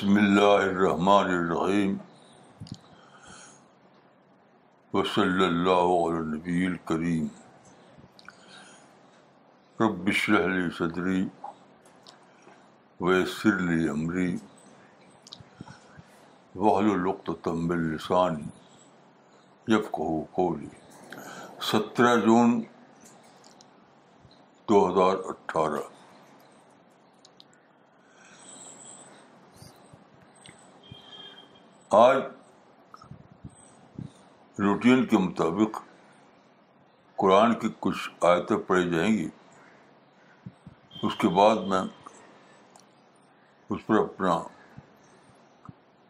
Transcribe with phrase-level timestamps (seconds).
[0.00, 1.94] بسم اللہ الرحمٰن الرحیم
[4.98, 7.26] و صلی اللّہ علبی الکریم
[9.80, 11.24] ربش علی صدری
[13.00, 14.34] ویسر لی عمری
[16.56, 18.48] وحل و تمب السانی
[19.68, 20.68] جب کہو قولی
[21.72, 22.60] سترہ جون
[24.70, 25.88] دو ہزار اٹھارہ
[31.98, 32.18] آج
[34.60, 35.78] روٹین کے مطابق
[37.18, 39.26] قرآن کی کچھ آیتیں پڑھی جائیں گی
[41.06, 41.80] اس کے بعد میں
[43.70, 44.38] اس پر اپنا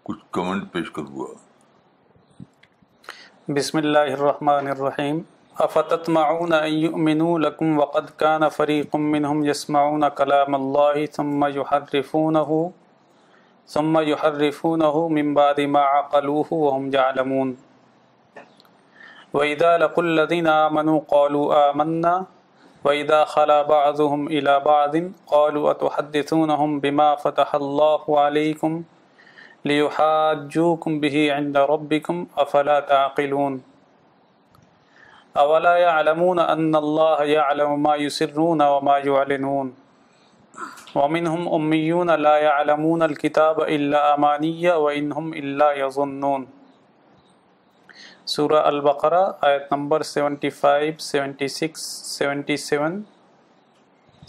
[0.09, 2.42] کچھ کمنٹ پیش کروں گا
[3.59, 5.20] بسم اللہ الرحمن الرحیم
[5.69, 12.62] افتتمعون ان یؤمنوا لکم وقد کان فریق منہم یسمعون کلام اللہ ثم یحرفونہو
[13.66, 17.56] ثم يحرفونه من بعد ما عقلوه وهم يعلمون
[19.33, 24.92] وإذا وإذا لقوا الذين آمنوا قالوا قالوا آمنا خلا بعضهم إلى بعض
[25.70, 28.83] أتحدثونهم بما فتح الله عليكم
[29.64, 33.62] ليحاجوكم به عند ربكم أفلا تعقلون
[35.36, 39.75] أولا يعلمون أن الله يعلم ما يسرون وما يعلنون
[41.61, 44.92] امیون اللہ علمکتاب اللہ عمانیہ وََ
[45.39, 46.20] اللہ یضون
[48.33, 51.81] سورا البقرا آیت نمبر 75, 76,
[52.25, 53.00] 77,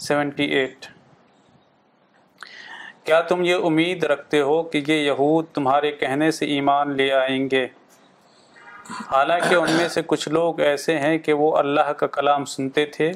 [0.08, 0.88] 78
[3.06, 7.48] کیا تم یہ امید رکھتے ہو کہ یہ یہود تمہارے کہنے سے ایمان لے آئیں
[7.52, 7.66] گے
[9.10, 13.10] حالانکہ ان میں سے کچھ لوگ ایسے ہیں کہ وہ اللہ کا کلام سنتے تھے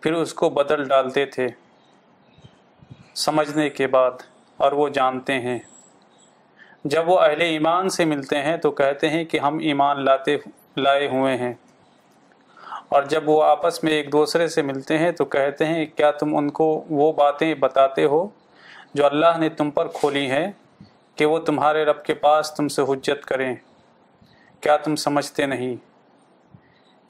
[0.00, 1.46] پھر اس کو بدل ڈالتے تھے
[3.24, 4.22] سمجھنے کے بعد
[4.64, 5.58] اور وہ جانتے ہیں
[6.94, 10.36] جب وہ اہل ایمان سے ملتے ہیں تو کہتے ہیں کہ ہم ایمان لاتے
[10.76, 11.52] لائے ہوئے ہیں
[12.96, 16.36] اور جب وہ آپس میں ایک دوسرے سے ملتے ہیں تو کہتے ہیں کیا تم
[16.36, 16.66] ان کو
[16.98, 18.26] وہ باتیں بتاتے ہو
[18.94, 20.46] جو اللہ نے تم پر کھولی ہیں
[21.18, 23.54] کہ وہ تمہارے رب کے پاس تم سے حجت کریں
[24.62, 25.74] کیا تم سمجھتے نہیں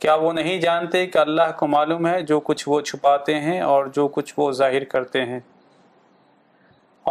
[0.01, 3.87] کیا وہ نہیں جانتے کہ اللہ کو معلوم ہے جو کچھ وہ چھپاتے ہیں اور
[3.99, 5.41] جو کچھ وہ ظاہر کرتے ہیں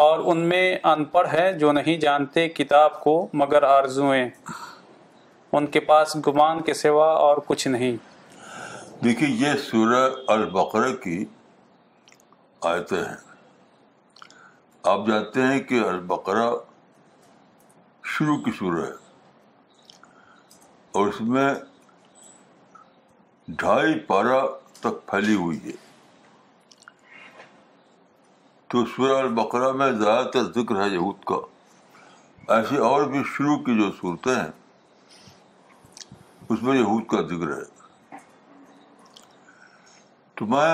[0.01, 0.61] اور ان میں
[0.91, 3.11] ان پڑھ ہے جو نہیں جانتے کتاب کو
[3.41, 4.29] مگر آرزوئیں
[5.57, 7.95] ان کے پاس گمان کے سوا اور کچھ نہیں
[9.03, 10.01] دیکھیے یہ سورہ
[10.35, 11.23] البقرہ کی
[12.73, 13.16] آیتیں ہیں
[14.95, 16.50] آپ جانتے ہیں کہ البقرہ
[18.16, 18.94] شروع کی سورہ ہے
[21.00, 21.47] اور اس میں
[23.63, 24.45] ڈھائی پارہ
[24.81, 25.84] تک پھیلی ہوئی ہے
[28.75, 31.36] تو سورہ البقرا میں زیادہ تر ذکر ہے یہود کا
[32.56, 34.52] ایسی اور بھی شروع کی جو صورتیں ہیں
[36.53, 38.18] اس میں یہود کا ذکر ہے
[40.38, 40.74] تو میں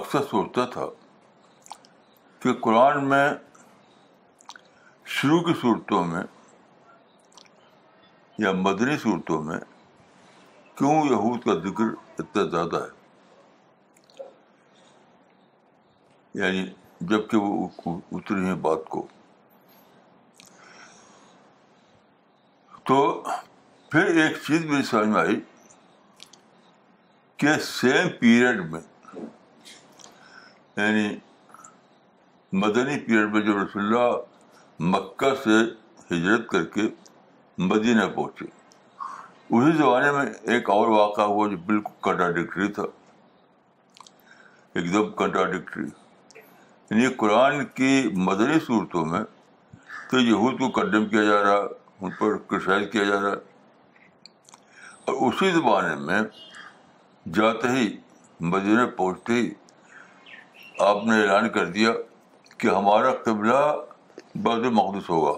[0.00, 0.86] اکثر سوچتا تھا
[2.42, 3.28] کہ قرآن میں
[5.20, 6.22] شروع کی صورتوں میں
[8.44, 9.58] یا مدنی صورتوں میں
[10.78, 13.00] کیوں یہود کا ذکر اتنا زیادہ ہے
[16.40, 16.64] یعنی
[17.08, 19.06] جب کہ وہ اتری ہیں بات کو
[22.88, 22.98] تو
[23.90, 25.40] پھر ایک چیز میری سمجھ میں آئی
[27.38, 28.80] کہ سیم پیریڈ میں
[30.76, 31.08] یعنی
[32.62, 34.16] مدنی پیریڈ میں جو رسول اللہ
[34.96, 35.60] مکہ سے
[36.14, 36.88] ہجرت کر کے
[37.70, 42.82] مدینہ پہنچے اسی زمانے میں ایک اور واقعہ ہوا جو بالکل کنٹراڈکٹری تھا
[44.74, 45.86] ایک دم کنٹراڈکٹری
[46.92, 47.90] یعنی قرآن کی
[48.24, 49.20] مدنی صورتوں میں
[50.10, 51.58] تو یہود کو کنڈم کیا جا رہا
[52.04, 53.32] ان پر کرسائز کیا جا رہا
[55.04, 56.20] اور اسی زمانے میں
[57.38, 57.86] جاتے ہی
[58.50, 59.48] مدینہ پہنچتے ہی
[60.88, 61.92] آپ نے اعلان کر دیا
[62.58, 63.60] کہ ہمارا قبلہ
[64.42, 65.32] بعض مقدس ہوگا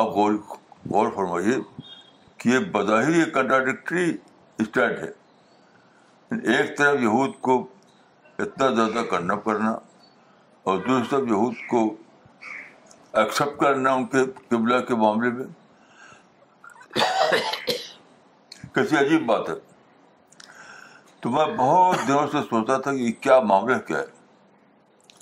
[0.00, 0.32] آپ غور
[0.90, 1.56] غور فرمائیے
[2.38, 7.62] کہ یہ بظاہر یہ کنٹراڈکٹری اسٹینڈ ہے ایک طرف یہود کو
[8.40, 9.70] اتنا زیادہ کرنا پڑنا
[10.68, 11.82] اور دوسرا یہود کو
[13.20, 15.44] ایکسپٹ کرنا ان کے قبلہ کے معاملے میں
[18.74, 19.54] کیسی عجیب بات ہے
[21.22, 25.16] تو میں بہت دنوں سے سوچتا تھا یہ کیا معاملہ کیا ہے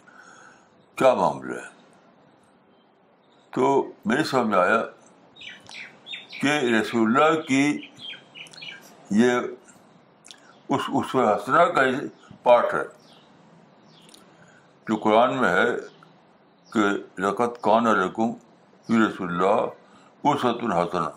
[0.96, 1.72] کیا معاملہ ہے
[3.55, 3.69] تو
[4.10, 4.82] میرے سمجھ آیا
[6.40, 7.64] کہ رسول اللہ کی
[9.22, 9.32] یہ
[10.75, 11.81] اس اس حسنا کا
[12.43, 12.82] پارٹ ہے
[14.88, 15.69] جو قرآن میں ہے
[16.72, 16.88] کہ
[17.22, 18.32] رقت کان رقم
[18.86, 19.64] پھر رسول اللہ
[20.22, 21.08] پس الحسنہ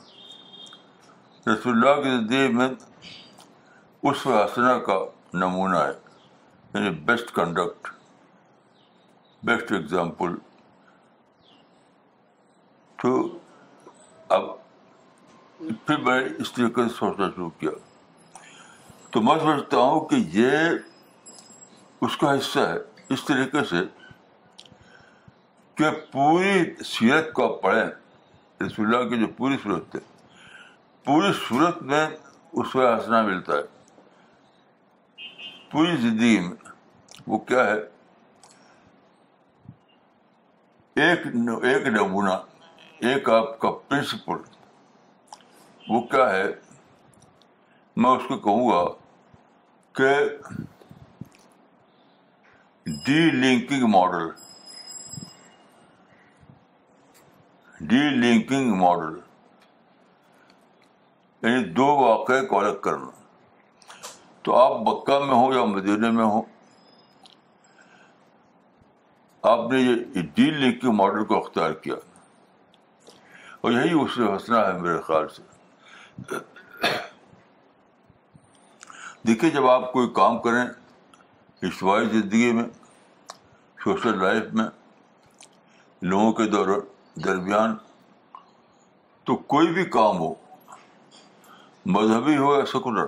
[1.50, 2.68] رسول اللہ کی زندگی میں
[4.10, 4.98] اس حسنہ کا
[5.40, 5.92] نمونہ ہے
[6.74, 7.88] یعنی بیسٹ کنڈکٹ
[9.46, 10.36] بیسٹ ایگزامپل
[13.02, 13.14] تو
[14.38, 14.46] اب
[15.86, 17.72] پھر میں اس طریقے سے سوچنا شروع کیا
[19.12, 20.68] تو میں سمجھتا ہوں کہ یہ
[22.06, 22.78] اس کا حصہ ہے
[23.13, 23.81] اس طریقے سے
[25.77, 27.83] کہ پوری سیرت کو پڑھیں
[28.65, 29.95] رسول اللہ کی جو پوری سورت
[31.06, 33.62] پوری سورت میں اس کا ہنسنا ملتا ہے
[35.71, 36.71] پوری زندگی میں
[37.27, 37.80] وہ کیا ہے
[41.09, 41.25] ایک
[41.71, 42.33] ایک نمونہ
[43.07, 44.38] ایک آپ کا پرنسپل
[45.89, 46.45] وہ کیا ہے
[48.01, 48.83] میں اس کو کہوں گا
[49.98, 50.09] کہ
[53.07, 54.27] de linking model
[57.89, 59.13] de linking model
[61.44, 64.00] یعنی دو واقعے کو الگ کرنا
[64.44, 66.42] تو آپ مکہ میں ہوں یا مدینہ میں ہوں
[69.51, 71.95] آپ نے یہ ڈی لنکنگ ماڈل کو اختیار کیا
[73.62, 76.42] اور یہی اس سے ہنسنا ہے میرے خیال سے
[79.27, 82.63] دیکھیے جب آپ کوئی کام کریں اجتماعی زندگی میں
[83.88, 84.63] سوشل لائف میں
[86.12, 86.68] لوگوں کے دور
[87.25, 87.75] درمیان
[89.25, 90.34] تو کوئی بھی کام ہو
[91.98, 93.07] مذہبی ہو یا سیکولر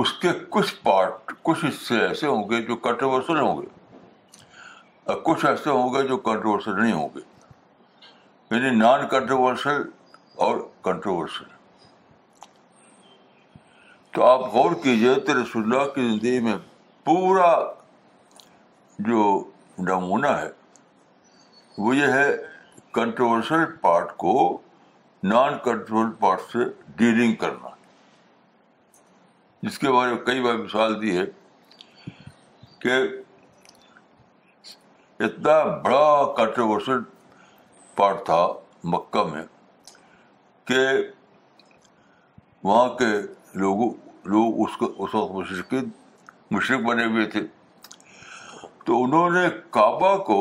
[0.00, 3.66] اس کے کچھ پارٹ کچھ حصے ایسے ہوں گے جو کنٹروورسل ہوں گے
[5.12, 7.20] اور کچھ ایسے ہوں گے جو کنٹروورسل نہیں ہوں گے
[8.56, 9.82] یعنی نان کنٹروورسل
[10.48, 11.56] اور کنٹروورسل
[14.12, 16.56] تو آپ غور کیجیے تو رسول اللہ کی زندگی میں
[17.04, 17.50] پورا
[19.08, 19.22] جو
[19.88, 20.48] نمونہ ہے
[21.78, 22.30] وہ یہ ہے
[22.94, 24.32] کنٹروورشل پارٹ کو
[25.32, 26.64] نان کنٹرول پارٹ سے
[26.96, 27.68] ڈیلنگ کرنا
[29.62, 31.24] جس کے بارے میں کئی بار مثال دی ہے
[32.80, 32.92] کہ
[35.24, 36.98] اتنا بڑا کنٹروورشل
[37.96, 38.46] پارٹ تھا
[38.92, 39.44] مکہ میں
[40.68, 40.80] کہ
[42.64, 43.12] وہاں کے
[43.54, 43.90] لوگوں
[44.30, 45.74] لوگ اس کو اس وقت مشرق
[46.52, 47.40] مشرق بنے ہوئے تھے
[48.84, 49.46] تو انہوں نے
[49.76, 50.36] کعبہ کو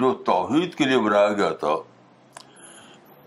[0.00, 1.74] جو توحید کے لیے بنایا گیا تھا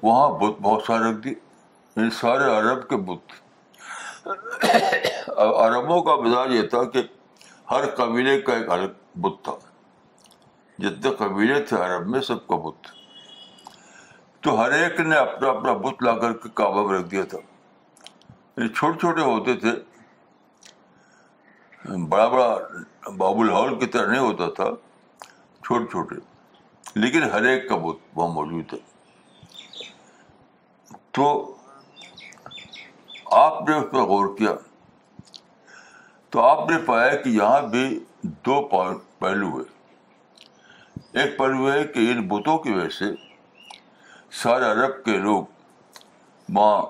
[0.04, 3.34] وہاں بت بہت سارے رکھ دی ان یعنی سارے عرب کے بت
[5.40, 7.02] عربوں کا مزاج یہ تھا کہ
[7.72, 9.56] ہر قبیلے کا ایک الگ بت تھا
[10.84, 12.88] جتنے قبیلے تھے عرب میں سب کا بت
[14.44, 17.38] تو ہر ایک نے اپنا اپنا بت لا کر کے کعبہ میں رکھ دیا تھا
[18.58, 19.72] چھوٹے چھوٹے ہوتے تھے
[22.10, 24.70] بڑا بڑا بابل ہال کی طرح نہیں ہوتا تھا
[25.66, 26.16] چھوٹے چھوٹے
[27.00, 28.78] لیکن ہر ایک کا بہت وہاں موجود ہے
[31.16, 31.28] تو
[33.42, 34.54] آپ نے اس پر غور کیا
[36.32, 37.88] تو آپ نے پایا کہ یہاں بھی
[38.46, 43.12] دو پہلو ہے ایک پہلو ہے کہ ان بتوں کی وجہ سے
[44.44, 45.44] سارے عرب کے لوگ
[46.56, 46.82] وہاں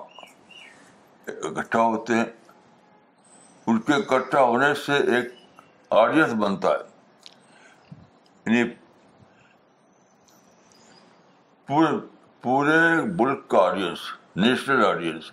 [1.26, 2.24] اکٹھا ہوتے ہیں
[3.68, 5.30] ان کے اکٹھا ہونے سے ایک
[6.00, 8.62] آڈینس بنتا ہے یعنی
[11.68, 11.86] پورے
[12.42, 12.78] پورے
[13.18, 13.98] ملک کا آڈینس
[14.44, 15.30] نیشنل آڈینس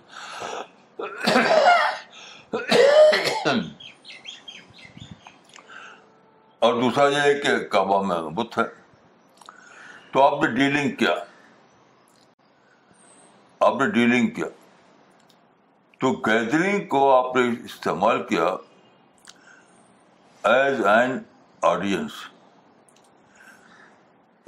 [6.59, 8.63] اور دوسرا یہ ہے کہ میں بت ہے
[10.11, 11.13] تو آپ نے ڈیلنگ کیا
[13.67, 14.45] آپ نے ڈیلنگ کیا
[16.03, 18.45] تو گیدرنگ کو آپ نے استعمال کیا
[20.53, 21.11] ایز این
[21.69, 22.11] آڈینس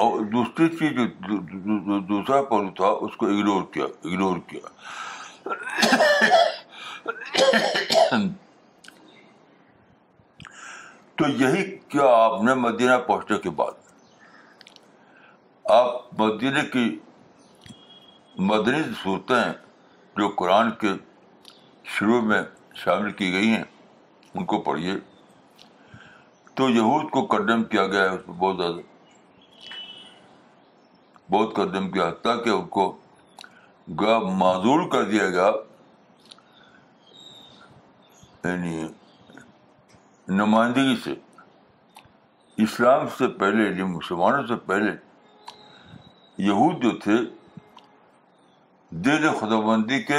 [0.05, 4.67] اور دوسری چیز جو دوسرا پہلو تھا اس کو اگنور کیا اگنور کیا
[11.15, 13.79] تو یہی کیا آپ نے مدینہ پہنچنے کے بعد
[15.79, 16.87] آپ مدینہ کی
[18.53, 19.43] مدنی صورتیں
[20.17, 20.93] جو قرآن کے
[21.93, 22.41] شروع میں
[22.83, 23.63] شامل کی گئی ہیں
[24.33, 24.93] ان کو پڑھیے
[26.55, 28.81] تو یہود کو کنڈم کیا گیا ہے اس میں بہت زیادہ
[31.31, 32.89] بہت قدم کیا حتیٰ کہ ان کو
[33.99, 35.49] گا معذور کر دیا گیا
[38.43, 38.81] یعنی
[40.37, 41.13] نمائندگی سے
[42.63, 44.91] اسلام سے پہلے یعنی مسلمانوں سے پہلے
[46.47, 47.13] یہود جو تھے
[49.03, 50.17] دین خدا بندی کے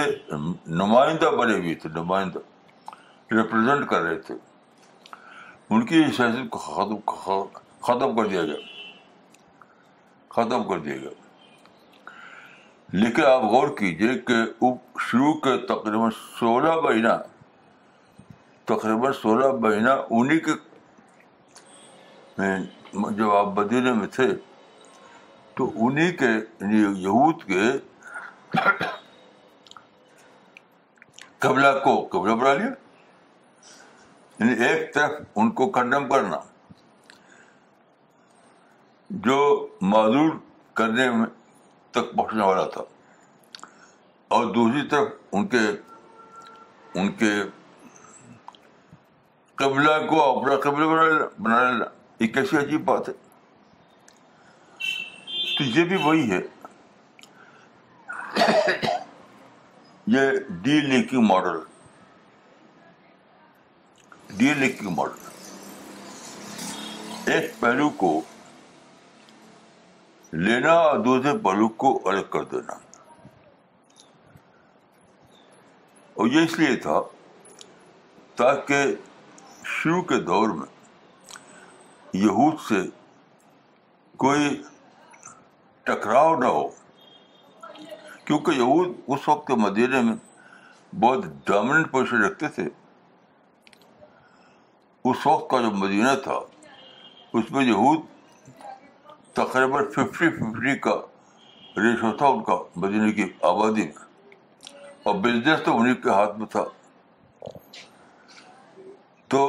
[0.79, 2.39] نمائندہ بنے ہوئے تھے نمائندہ
[3.35, 4.35] ریپرزینٹ کر رہے تھے
[5.75, 6.59] ان کی سیاست کو
[7.03, 7.55] ختم
[7.87, 8.57] ختم کر دیا گیا
[10.35, 11.11] ختم کر دیا گیا
[13.05, 14.43] لیکن آپ غور کیجیے کہ
[15.07, 17.17] شروع کے تقریباً سولہ مہینہ
[18.75, 20.61] تقریباً سولہ مہینہ انہیں کے
[23.17, 24.27] جب آپ بدینے میں تھے
[25.57, 26.27] تو انہیں کے
[26.61, 27.71] یہود کے
[31.39, 32.67] قبلہ کو قبلہ بنا لیا
[34.39, 36.39] یعنی ایک طرف ان کو کنڈم کرنا
[39.27, 39.37] جو
[39.93, 40.31] معذور
[40.77, 41.27] کرنے میں
[41.95, 42.83] تک پہنچنے والا تھا
[44.37, 45.59] اور دوسری طرف ان کے
[47.01, 47.31] ان کے
[49.63, 51.85] قبلہ کو اپنا قبل بنا لینا
[52.21, 53.13] یہ کیسی عجیب بات ہے
[55.59, 56.41] تو یہ بھی وہی ہے
[60.15, 60.31] یہ
[60.63, 61.55] de linking model
[64.39, 68.11] de linking model ایک پہلو کو
[70.45, 72.75] لینا اور دوسرے پہلو کو الگ کر دینا
[76.15, 76.99] اور یہ اس لیے تھا
[78.37, 78.79] تاکہ
[79.75, 80.67] شروع کے دور میں
[82.27, 82.81] یہود سے
[84.27, 84.45] کوئی
[85.87, 86.67] ٹکراؤ نہ ہو
[88.27, 90.15] کیونکہ یہود اس وقت کے مدینے میں
[91.01, 92.65] بہت ڈومیننٹ پوزیشن رکھتے تھے
[95.11, 96.39] اس وقت کا جو مدینہ تھا
[97.39, 98.01] اس میں یہود
[99.35, 100.95] تقریباً ففٹی ففٹی کا
[101.83, 104.05] ریشو تھا ان کا مدینے کی آبادی میں
[105.09, 106.65] اور بزنس تو انہیں کے ہاتھ میں تھا
[109.35, 109.43] تو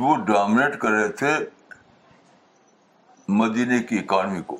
[0.00, 1.32] وہ ڈومنیٹ کر رہے تھے
[3.42, 4.56] مدینے کی اکانمی کو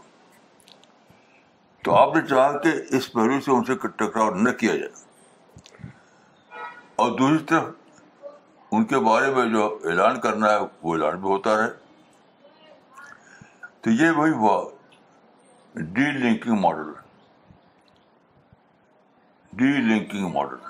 [1.98, 5.82] آپ نے چاہا کہ اس پہلو سے ان سے ٹکراؤ نہ کیا جائے
[7.02, 11.56] اور دوسری طرف ان کے بارے میں جو اعلان کرنا ہے وہ اعلان بھی ہوتا
[11.58, 11.68] رہے
[13.82, 14.56] تو یہ وہی ہوا
[15.98, 16.90] de linking model
[19.62, 20.68] de linking model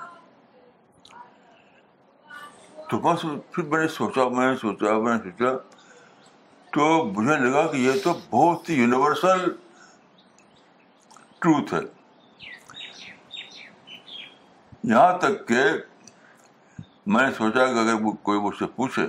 [2.89, 5.57] تو بس پھر میں نے سوچا میں نے سوچا میں نے سوچا
[6.73, 9.47] تو مجھے لگا کہ یہ تو بہت ہی یونیورسل
[11.45, 11.79] ٹروتھ ہے
[14.91, 15.61] یہاں تک کہ
[17.13, 19.05] میں نے سوچا کہ اگر کوئی مجھ سے پوچھے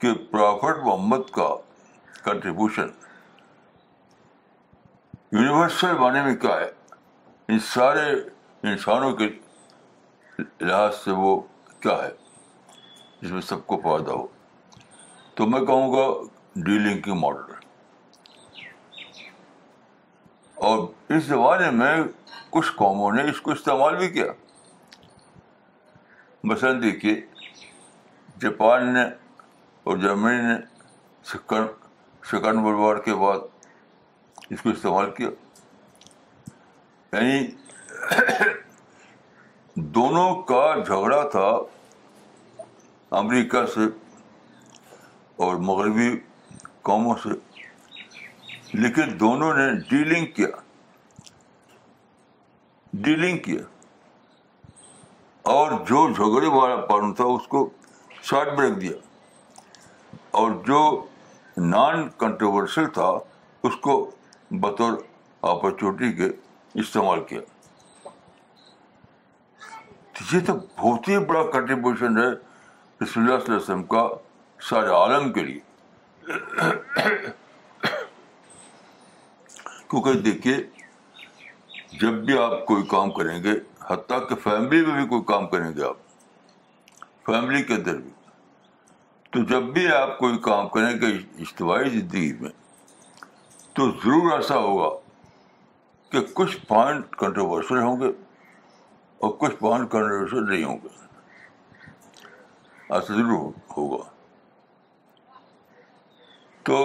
[0.00, 1.48] کہ پرافٹ محمد کا
[2.24, 2.88] کنٹریبیوشن
[5.32, 6.70] یونیورسل بانے میں کیا ہے
[7.52, 8.00] ان سارے
[8.70, 9.28] انسانوں کے
[10.60, 11.36] لحاظ سے وہ
[11.82, 12.10] کیا ہے
[13.20, 14.26] جس میں سب کو فائدہ ہو
[15.36, 16.06] تو میں کہوں گا
[16.66, 17.54] ڈیلنگ کی ماڈل
[20.64, 20.78] اور
[21.14, 21.94] اس زمانے میں
[22.50, 24.24] کچھ قوموں نے اس کو استعمال بھی کیا
[26.50, 27.14] مثلاً دیکھیے
[28.42, 29.02] جاپان نے
[29.84, 30.54] اور جرمنی نے
[31.32, 35.28] سکن وار کے بعد اس کو استعمال کیا
[37.12, 41.48] یعنی دونوں کا جھگڑا تھا
[43.18, 43.84] امریکہ سے
[45.44, 46.08] اور مغربی
[46.90, 47.34] قوموں سے
[48.82, 50.46] لیکن دونوں نے ڈیلنگ کیا
[53.04, 53.60] ڈیلنگ کیا
[55.52, 57.68] اور جو جھگڑے والا پارن تھا اس کو
[58.30, 58.92] شارٹ رکھ دیا
[60.40, 60.80] اور جو
[61.68, 63.06] نان کنٹروورشل تھا
[63.68, 63.94] اس کو
[64.66, 64.98] بطور
[65.52, 66.28] اپرچونیٹی کے
[66.80, 67.40] استعمال کیا
[70.32, 72.28] یہ تو بہت ہی بڑا کنٹریبیوشن ہے
[73.04, 74.08] رسول اللہ اللہ صلی علیہ وسلم کا
[74.70, 77.34] سارے عالم کے لیے
[80.04, 80.54] دیکھیے
[82.00, 83.50] جب بھی آپ کوئی کام کریں گے
[83.90, 85.96] حتیٰ کہ فیملی میں بھی کوئی کام کریں گے آپ
[87.26, 88.10] فیملی کے اندر بھی
[89.32, 91.06] تو جب بھی آپ کوئی کام کریں گے
[91.42, 92.50] اجتواعی زندگی میں
[93.74, 94.88] تو ضرور ایسا ہوگا
[96.12, 98.08] کہ کچھ پوائنٹ کنٹروورشل ہوں گے
[99.18, 100.88] اور کچھ پوائنٹ کنٹروورشل نہیں ہوں گے
[102.94, 104.02] ایسا ضرور ہوگا
[106.64, 106.76] تو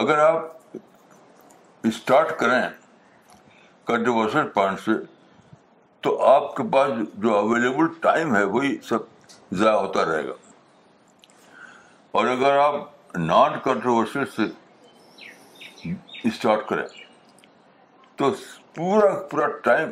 [0.00, 0.76] اگر آپ
[1.86, 2.60] اسٹارٹ کریں
[3.86, 4.92] کنٹروس پوائنٹ سے
[6.02, 6.90] تو آپ کے پاس
[7.22, 9.28] جو اویلیبل ٹائم ہے وہی سب
[9.60, 10.32] ضائع ہوتا رہے گا
[12.18, 13.52] اور اگر آپ نان
[14.34, 14.42] سے
[16.28, 16.84] اسٹارٹ کریں
[18.16, 18.30] تو
[18.74, 19.90] پورا پورا ٹائم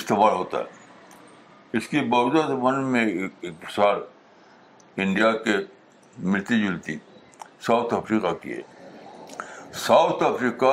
[0.00, 4.00] استعمال ہوتا ہے اس کی باوجود من میں ایک ایک سال
[5.06, 5.56] انڈیا کے
[6.32, 6.96] ملتی جلتی
[7.66, 8.62] ساؤتھ افریقہ کی ہے
[9.78, 10.72] ساؤتھ افریقہ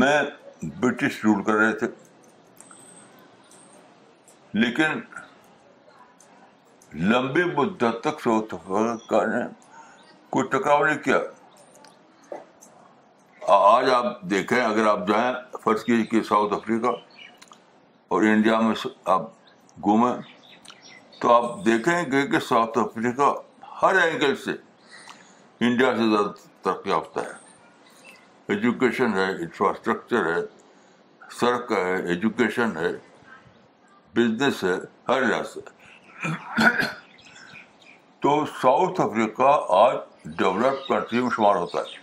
[0.00, 0.20] میں
[0.80, 1.86] برٹش رول کر رہے تھے
[4.62, 5.00] لیکن
[7.12, 9.44] لمبی مدت تک ساؤتھ افریقہ نے
[10.32, 11.18] کوئی ٹکراؤ نہیں کیا
[13.56, 15.32] آج آپ دیکھیں اگر آپ جائیں
[15.64, 16.94] فرض کیجیے کہ ساؤتھ افریقہ
[18.14, 18.74] اور انڈیا میں
[19.16, 19.28] آپ
[19.84, 20.12] گھومیں
[21.20, 23.34] تو آپ دیکھیں گے کہ ساؤتھ افریقہ
[23.82, 24.56] ہر اینگل سے
[25.66, 27.40] انڈیا سے زیادہ ترقی یافتہ ہے
[28.54, 30.40] ایجوکیشن ہے انفراسٹرکچر ہے
[31.40, 32.90] سڑک ہے ایجوکیشن ہے
[34.16, 34.74] بزنس ہے
[35.08, 36.60] ہر لحاظ سے
[38.24, 39.96] تو ساؤتھ افریقہ آج
[40.40, 42.00] ڈیولپ کنٹری میں شمار ہوتا ہے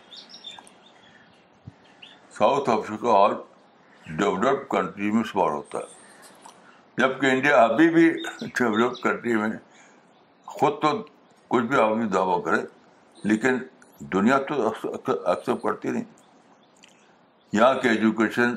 [2.38, 3.36] ساؤتھ افریقہ آج
[4.20, 5.98] ڈیولپ کنٹری میں شمار ہوتا ہے
[7.01, 8.10] جبکہ انڈیا ابھی بھی
[8.46, 9.50] ڈیولپ کنٹری میں
[10.58, 10.91] خود تو
[11.53, 12.62] کچھ بھی آدمی دعویٰ کرے
[13.32, 13.58] لیکن
[14.13, 16.03] دنیا تو ایکسیپٹ کرتی نہیں
[17.58, 18.56] یہاں کے ایجوکیشن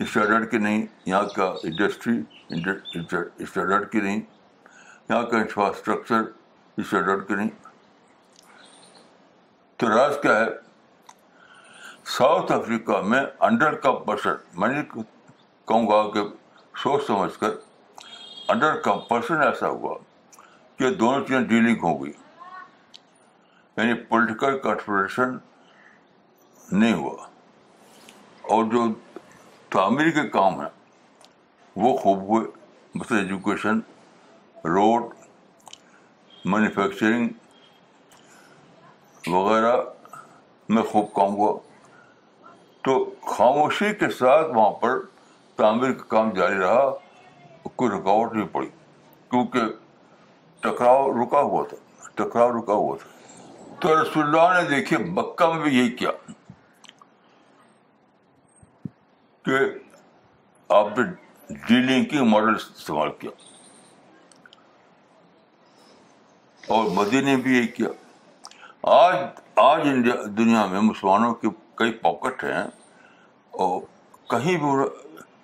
[0.00, 4.20] اسٹینڈرڈ کی نہیں یہاں کا انڈسٹری اسٹینڈرڈ کی نہیں
[5.10, 6.22] یہاں کا انفراسٹرکچر
[6.82, 7.50] اسٹینڈرڈ کی نہیں
[9.78, 10.46] تو راز کیا ہے
[12.16, 15.04] ساؤتھ افریقہ میں انڈر کا پرسن میں نہیں
[15.68, 16.22] کہوں گا کہ
[16.82, 17.52] سوچ سمجھ کر
[18.54, 19.94] انڈر کا پرسن ایسا ہوا
[20.78, 22.12] کہ دونوں چیزیں ڈیلنگ ہو گئی
[23.76, 25.36] یعنی پولیٹیکل کارپوریشن
[26.72, 27.26] نہیں ہوا
[28.52, 28.82] اور جو
[29.72, 30.68] تعمیر کے کام ہیں
[31.84, 32.46] وہ خوب ہوئے
[32.94, 33.78] مثلا ایجوکیشن
[34.74, 35.02] روڈ
[36.52, 37.28] مینوفیکچرنگ
[39.34, 39.72] وغیرہ
[40.74, 41.56] میں خوب کام ہوا
[42.84, 42.98] تو
[43.36, 44.98] خاموشی کے ساتھ وہاں پر
[45.56, 46.90] تعمیر کا کام جاری رہا
[47.76, 48.68] کوئی رکاوٹ نہیں پڑی
[49.30, 49.60] کیونکہ
[50.62, 51.76] ٹکراؤ رکا ہوا تھا
[52.22, 53.12] ٹکراؤ رکا ہوا تھا
[53.80, 56.10] تو رسول اللہ نے دیکھے مکہ میں بھی یہی کیا
[59.44, 59.56] کہ
[60.74, 63.30] آپ نے ڈی کی ماڈل استعمال کیا
[66.74, 67.88] اور مودی نے بھی یہ کیا
[68.92, 69.16] آج
[69.62, 72.62] آج انڈیا دنیا میں مسلمانوں کے کئی پاکٹ ہیں
[73.66, 73.80] اور
[74.30, 74.68] کہیں بھی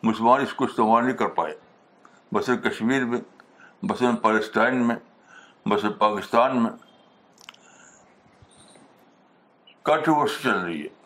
[0.08, 1.54] مسلمان اس کو استعمال نہیں کر پائے
[2.32, 3.20] بسے کشمیر میں
[3.88, 4.96] بس پالسٹائن میں
[5.68, 6.70] بس پاکستان میں
[9.84, 10.98] کنٹروورسی چل رہی ہے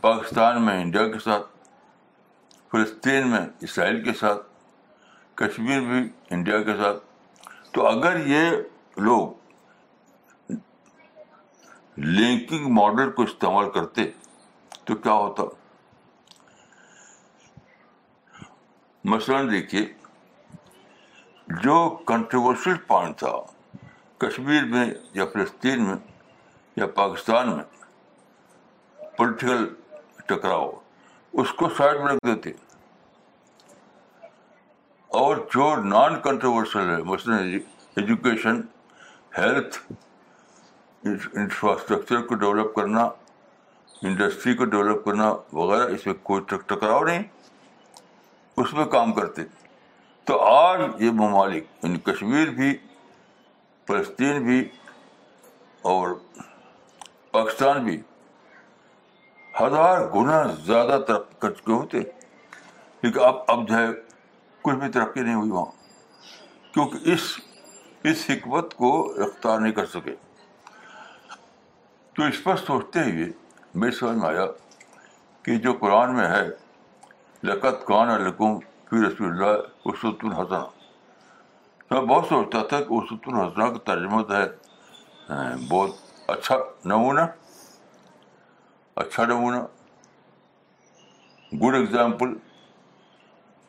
[0.00, 1.52] پاکستان میں انڈیا کے ساتھ
[2.74, 4.40] فلسطین میں اسرائیل کے ساتھ
[5.38, 5.98] کشمیر بھی
[6.34, 8.50] انڈیا کے ساتھ تو اگر یہ
[9.08, 10.52] لوگ
[11.98, 14.08] لنکنگ ماڈل کو استعمال کرتے
[14.84, 15.42] تو کیا ہوتا
[19.14, 19.84] مثلاً دیکھیے
[21.62, 23.32] جو کنٹروورشل پوائنٹ تھا
[24.26, 24.86] کشمیر میں
[25.20, 25.96] یا فلسطین میں
[26.76, 27.64] یا پاکستان میں
[29.18, 29.68] پولیٹیکل
[30.26, 30.70] ٹکراؤ
[31.42, 32.50] اس کو سائڈ میں رکھ دیتے
[35.18, 37.48] اور جو نان کنٹروورشل ہے مثلاً
[38.00, 38.60] ایجوکیشن
[39.36, 39.76] ہیلتھ
[41.10, 43.04] انفراسٹرکچر کو ڈیولپ کرنا
[44.10, 45.28] انڈسٹری کو ڈیولپ کرنا
[45.60, 47.22] وغیرہ اس میں کوئی ٹکراؤ نہیں
[48.62, 49.42] اس میں کام کرتے
[50.30, 52.74] تو آج یہ ممالک یعنی کشمیر بھی
[53.88, 54.60] فلسطین بھی
[55.92, 56.14] اور
[57.36, 58.00] پاکستان بھی
[59.60, 62.02] ہزار گنا زیادہ ترقی کر چکے ہوتے
[63.00, 63.86] کیونکہ اب اب جو ہے
[64.64, 67.22] کچھ بھی ترقی نہیں ہوئی وہاں کیونکہ اس
[68.10, 68.90] اس حکمت کو
[69.24, 70.14] اختیار نہیں کر سکے
[72.16, 73.26] تو اس پر سوچتے ہوئے
[73.82, 74.46] میری سمجھ میں آیا
[75.44, 76.42] کہ جو قرآن میں ہے
[77.48, 78.58] لقت قان القوم
[78.90, 80.64] فی رسول اللہ اسد الحسن
[81.90, 84.44] میں بہت سوچتا تھا کہ اسد الحسن کا ترجمہ ہے
[85.28, 86.56] ہاں، بہت اچھا
[86.94, 87.20] نمونہ
[89.04, 89.60] اچھا نمونہ
[91.62, 92.34] گڈ ایگزامپل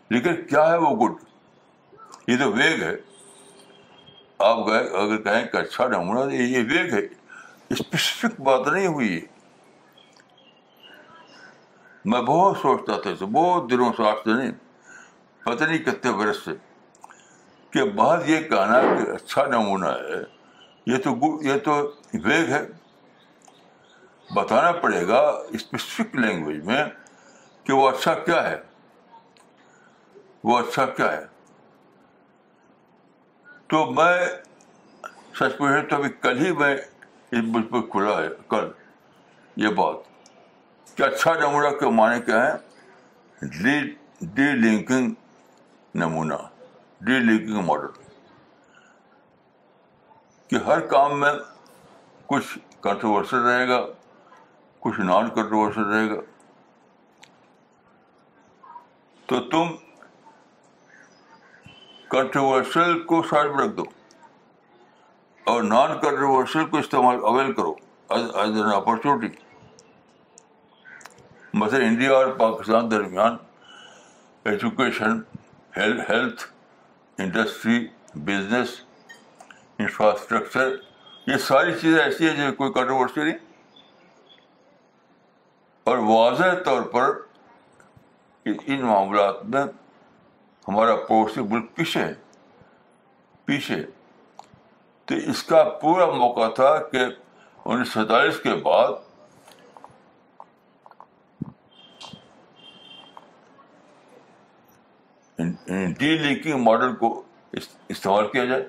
[0.09, 2.95] لیکن کیا ہے وہ گڈ یہ تو ویگ ہے
[4.47, 6.99] آپ اگر کہیں کہ اچھا نمونہ یہ ویگ ہے
[7.69, 9.23] اسپیسیفک بات نہیں ہوئی ہے
[12.13, 14.51] میں بہت سوچتا تھا اسے بہت دنوں سے آج سے نہیں
[15.43, 16.51] پتہ نہیں کتنے برس سے
[17.73, 20.21] کہ بعد یہ کہنا کہ اچھا نمونہ ہے
[20.93, 21.73] یہ تو گڈ یہ تو
[22.27, 22.63] ویگ ہے
[24.35, 26.83] بتانا پڑے گا اسپیسیفک لینگویج میں
[27.65, 28.55] کہ وہ اچھا کیا ہے
[30.47, 31.23] وہ اچھا کیا ہے
[33.69, 34.25] تو میں
[35.38, 38.67] سچ پہ تو ابھی کل ہی میں اس بس پہ کھلا ہے کل
[39.63, 40.27] یہ بات
[40.97, 43.73] کہ اچھا نمونہ کے معنی کیا ہے
[44.36, 45.13] ڈی لنکنگ
[46.03, 46.36] نمونہ
[47.10, 48.12] ڈی لنکنگ ماڈل
[50.49, 51.31] کہ ہر کام میں
[52.34, 53.79] کچھ کنٹروورسل رہے گا
[54.84, 56.19] کچھ نان کنٹروورسل رہے گا
[59.27, 59.75] تو تم
[62.15, 63.84] کنٹروورشل کو سائڈ میں رکھ دو
[65.54, 67.73] اور نان کنٹروورشل کو استعمال اویل کرو
[68.17, 68.30] ایز
[68.62, 69.28] این اپرچونیٹی
[71.63, 73.36] مثلاً انڈیا اور پاکستان درمیان
[74.51, 75.19] education
[75.78, 76.45] health
[77.25, 77.86] industry
[78.30, 78.75] business
[79.80, 80.75] infrastructure
[81.32, 83.43] یہ ساری چیزیں ایسی ہیں جو کوئی کنٹروورسی نہیں
[85.89, 87.12] اور واضح طور پر
[88.54, 89.65] ان معاملات میں
[90.67, 92.13] ہمارا پڑوسی ملک پیچھے ہے
[93.45, 93.82] پیچھے
[95.08, 98.91] تو اس کا پورا موقع تھا کہ انیس سو سینتالیس کے بعد
[105.99, 107.12] ڈی لنکنگ ماڈل کو
[107.58, 108.63] استعمال کیا جائے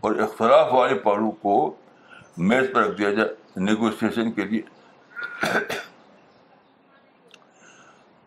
[0.00, 1.56] اور اختلاف والے پہلو کو
[2.50, 3.28] میز پر رکھ دیا جائے
[3.64, 4.60] نیگوسیشن کے لیے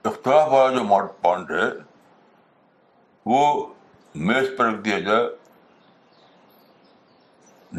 [0.04, 1.70] اختلاف والا جو پوائنٹ ہے
[3.26, 3.66] وہ
[4.28, 5.28] میز پر رکھ دیا جائے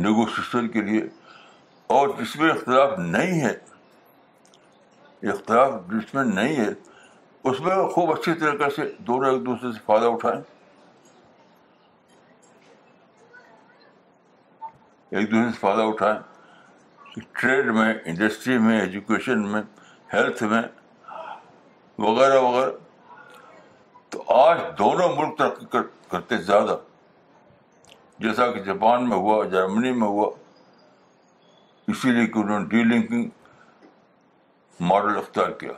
[0.02, 1.00] نیگوشیشن کے لیے
[1.96, 3.52] اور جس میں اختلاف نہیں ہے
[5.32, 6.68] اختلاف جس میں نہیں ہے
[7.50, 10.40] اس میں خوب اچھی طریقے سے دونوں ایک دوسرے سے فائدہ اٹھائیں
[15.10, 16.18] ایک دوسرے سے فائدہ اٹھائیں
[17.40, 19.60] ٹریڈ میں انڈسٹری میں ایجوکیشن میں
[20.12, 20.62] ہیلتھ میں
[22.04, 22.70] وغیرہ وغیرہ
[24.14, 25.64] تو آج دونوں ملک ترقی
[26.10, 26.76] کرتے زیادہ
[28.24, 30.28] جیسا کہ جاپان میں ہوا جرمنی میں ہوا
[31.92, 33.24] اسی لیے کہ انہوں نے ڈی لنکنگ
[34.90, 35.72] ماڈل اختیار کیا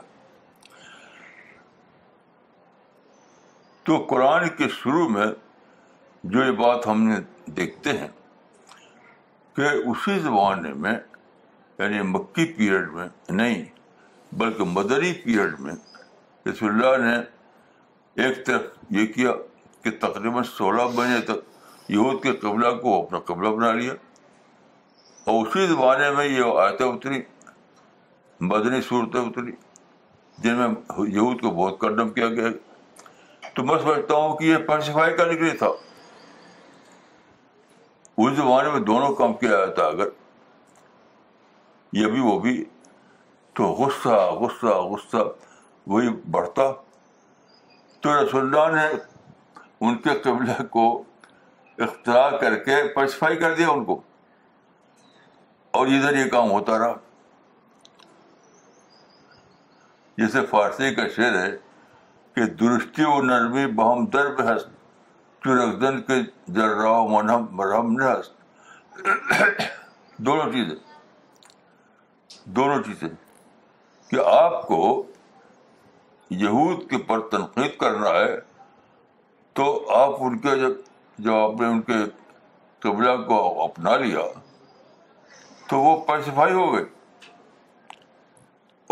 [3.85, 5.25] تو قرآن کے شروع میں
[6.35, 7.17] جو یہ بات ہم نے
[7.59, 8.07] دیکھتے ہیں
[9.55, 10.93] کہ اسی زمانے میں
[11.79, 13.65] یعنی مکی پیریڈ میں نہیں
[14.43, 15.73] بلکہ مدری پیریڈ میں
[16.51, 17.15] رسول اللہ نے
[18.25, 19.31] ایک تک یہ کیا
[19.83, 23.91] کہ تقریباً سولہ بجے تک یہود کے قبلہ کو اپنا قبلہ بنا لیا
[25.33, 27.21] اور اسی زمانے میں یہ آیتیں اتری
[28.51, 29.51] بدنی صورتیں اتری
[30.43, 30.67] جن میں
[30.99, 32.47] یہود کو بہت کنڈم کیا گیا
[33.55, 35.69] تو میں سمجھتا ہوں کہ یہ پیسفائی کا نکلے تھا
[38.25, 40.09] اس زمانے میں دونوں کام کیا جاتا اگر
[42.01, 42.63] یہ بھی وہ بھی
[43.57, 45.25] تو غصہ غصہ غصہ
[45.91, 46.71] وہی بڑھتا
[48.01, 48.87] تو رسول اللہ نے
[49.87, 50.83] ان کے قبلے کو
[51.85, 53.99] اختراع کر کے پرسفائی کر دیا ان کو
[55.77, 56.93] اور ادھر یہ کام ہوتا رہا
[60.17, 61.51] جیسے فارسی کا شعر ہے
[62.35, 64.67] کہ درستی و نرمی بہم درب ہست
[65.43, 66.15] چرکدن کے
[66.55, 68.37] ذرا منہم مرہم نے ہست
[70.25, 70.75] دونوں چیزیں
[72.59, 73.07] دونوں چیزیں
[74.09, 74.81] کہ آپ کو
[76.29, 78.35] یہود کے پر تنقید کرنا ہے
[79.55, 79.65] تو
[79.97, 80.71] آپ ان کے جب
[81.25, 81.93] جب آپ نے ان کے
[82.79, 84.21] قبلہ کو اپنا لیا
[85.69, 86.83] تو وہ پیسفائی ہو گئے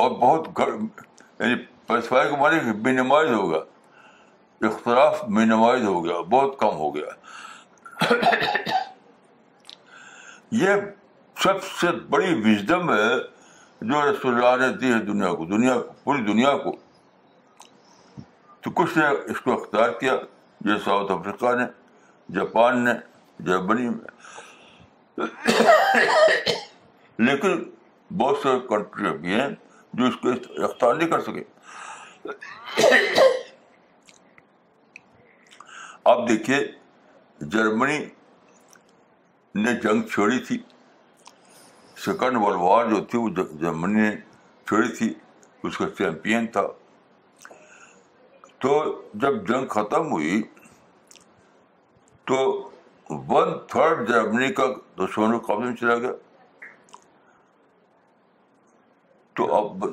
[0.04, 1.56] اور بہت یعنی
[1.88, 8.14] پیسفائی کے معنی مینیمائز ہو گیا اختراف مینیمائز ہو گیا بہت کم ہو گیا
[10.62, 10.76] یہ
[11.44, 13.10] سب سے بڑی وزڈم ہے
[13.90, 16.76] جو رسول اللہ نے دی ہے دنیا کو دنیا کو پوری دنیا کو
[18.66, 20.14] تو کچھ نے اس کو اختیار کیا
[20.66, 21.64] جیسے ساؤتھ افریقہ نے
[22.34, 22.92] جاپان نے
[23.48, 25.26] جرمنی میں
[27.28, 27.60] لیکن
[28.22, 29.48] بہت سے کنٹری بھی ہیں
[29.98, 30.30] جو اس کو
[30.64, 31.44] اختیار نہیں کر سکے
[36.14, 36.60] آپ دیکھیے
[37.58, 37.98] جرمنی
[39.64, 40.58] نے جنگ چھیڑی تھی
[42.06, 43.30] سیکنڈ ورلڈ وار جو تھی وہ
[43.62, 44.16] جرمنی نے
[44.68, 45.14] چھیڑی تھی
[45.68, 46.66] اس کا چیمپئن تھا
[48.62, 48.72] تو
[49.22, 50.42] جب جنگ ختم ہوئی
[52.28, 52.38] تو
[53.30, 54.64] ون تھرڈ جرمنی کا
[55.00, 56.12] دشمنوں قابل چلا گیا
[59.38, 59.86] تو اب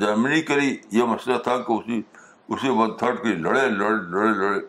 [0.00, 2.00] جرمنی کے لیے یہ مسئلہ تھا کہ اسی
[2.54, 4.60] اسی ون تھرڈ کے لڑے لڑے لڑے لڑے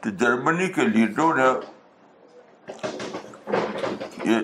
[0.00, 1.46] تو جرمنی کے لیڈروں نے
[4.30, 4.38] یہ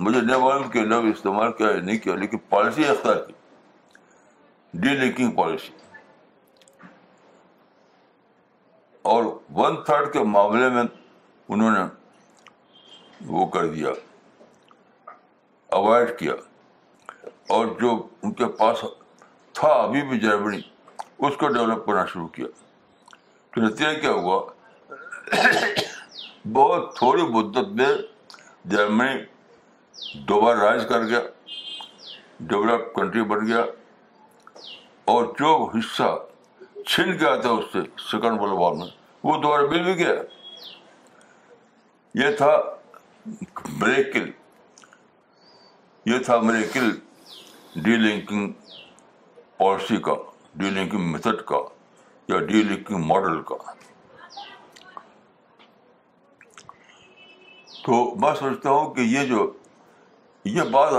[0.00, 3.32] مجھے نہیں معلوم کہ لفظ استعمال کیا نہیں کیا لیکن پالیسی اختیار کی
[4.80, 5.72] ڈی لنکنگ پالیسی
[9.14, 9.24] اور
[9.56, 10.82] ون تھرڈ کے معاملے میں
[11.56, 11.82] انہوں نے
[13.34, 13.88] وہ کر دیا
[15.78, 16.32] اوائڈ کیا
[17.56, 17.90] اور جو
[18.22, 18.84] ان کے پاس
[19.60, 20.58] تھا ابھی بھی جرمنی
[21.26, 22.46] اس کو ڈیولپ کرنا شروع کیا
[23.54, 24.40] تو نتیجہ کیا ہوا
[26.60, 27.92] بہت تھوڑی بدت میں
[28.76, 31.20] جرمنی دوبارہ رائز کر گیا
[32.48, 33.64] ڈیولپ کنٹری بن گیا
[35.12, 36.16] اور جو حصہ
[36.88, 37.78] چھن گیا تھا اس سے
[38.10, 38.86] سیکنڈ ورلڈ وار میں
[39.26, 40.12] وہ دوبارہ مل بھی گیا
[42.18, 42.50] یہ تھا
[43.80, 44.30] مریکل
[46.10, 46.90] یہ تھا مریکل
[47.84, 48.52] ڈی لنکنگ
[49.58, 50.14] پالیسی کا
[50.60, 51.56] ڈی لنکنگ میتھڈ کا
[52.28, 53.56] یا ڈی لنکنگ ماڈل کا
[57.86, 59.50] تو میں سوچتا ہوں کہ یہ جو
[60.58, 60.92] یہ بات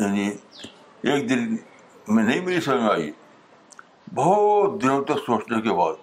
[0.00, 1.54] یعنی ایک دن
[2.14, 3.10] میں نہیں ملی میں آئی
[4.14, 6.02] بہت دنوں تک سوچنے کے بعد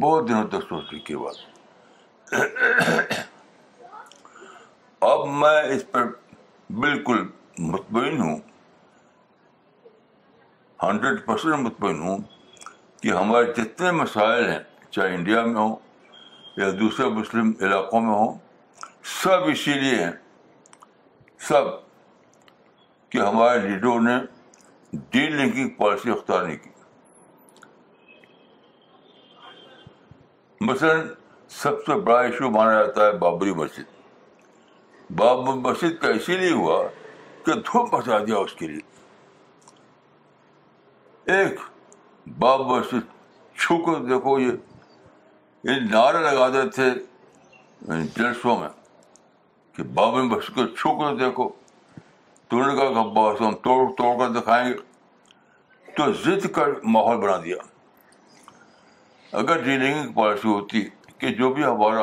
[0.00, 2.32] بہت دنوں تک سوچنے کے بات
[5.04, 6.06] اب میں اس پر
[6.80, 7.22] بالکل
[7.72, 8.36] مطمئن ہوں
[10.82, 12.18] ہنڈریڈ پرسینٹ مطمئن ہوں
[13.02, 14.58] کہ ہمارے جتنے مسائل ہیں
[14.90, 15.74] چاہے انڈیا میں ہوں
[16.56, 18.36] یا دوسرے مسلم علاقوں میں ہوں
[19.22, 20.12] سب اسی لیے ہیں
[21.48, 21.74] سب
[23.10, 24.18] کہ ہمارے لیڈروں نے
[25.10, 26.70] ڈیل لنکنگ پالیسی اختیار نہیں کی
[30.64, 31.06] مثلاً
[31.62, 36.82] سب سے بڑا ایشو مانا جاتا ہے بابری مسجد بابری مسجد کا اسی لیے ہوا
[37.46, 38.94] کہ دھوپ بچا دیا اس کے لیے
[41.36, 41.60] ایک
[42.38, 48.68] باب مسجد چھو کر دیکھو یہ نعرے لگا دیتے تھے جلسوں میں
[49.76, 51.48] کہ بابری مسجد کو چھو کر دیکھو
[52.48, 52.88] تو نے کہا
[53.36, 54.76] کہ ہم توڑ توڑ کر دکھائیں گے
[55.96, 57.56] تو ضد کا ماحول بنا دیا
[59.32, 60.82] اگر کی پالیسی ہوتی
[61.18, 62.02] کہ جو بھی ہمارا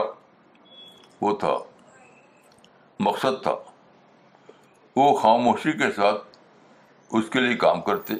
[1.21, 1.53] وہ تھا
[3.05, 3.55] مقصد تھا
[4.95, 6.35] وہ خاموشی کے ساتھ
[7.17, 8.13] اس کے لیے کام کرتے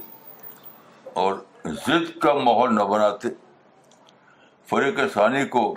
[1.24, 1.36] اور
[1.66, 3.28] ضد کا ماحول نہ بناتے
[4.70, 5.74] فریق ثانی کو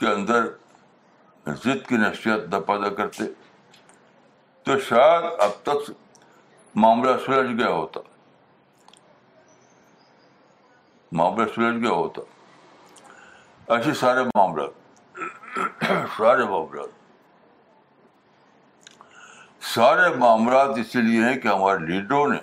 [0.00, 0.46] کے اندر
[1.64, 3.24] ضد کی نشیحت نہ پیدا کرتے
[4.64, 5.90] تو شاید اب تک
[6.84, 8.00] معاملہ سلجھ گیا ہوتا
[11.18, 12.22] معاملہ سلجھ گیا ہوتا
[13.74, 15.80] ایسے سارے معاملات
[16.16, 16.94] سارے معاملات
[19.74, 22.36] سارے معاملات اسی لیے ہیں کہ ہمارے لیڈروں نے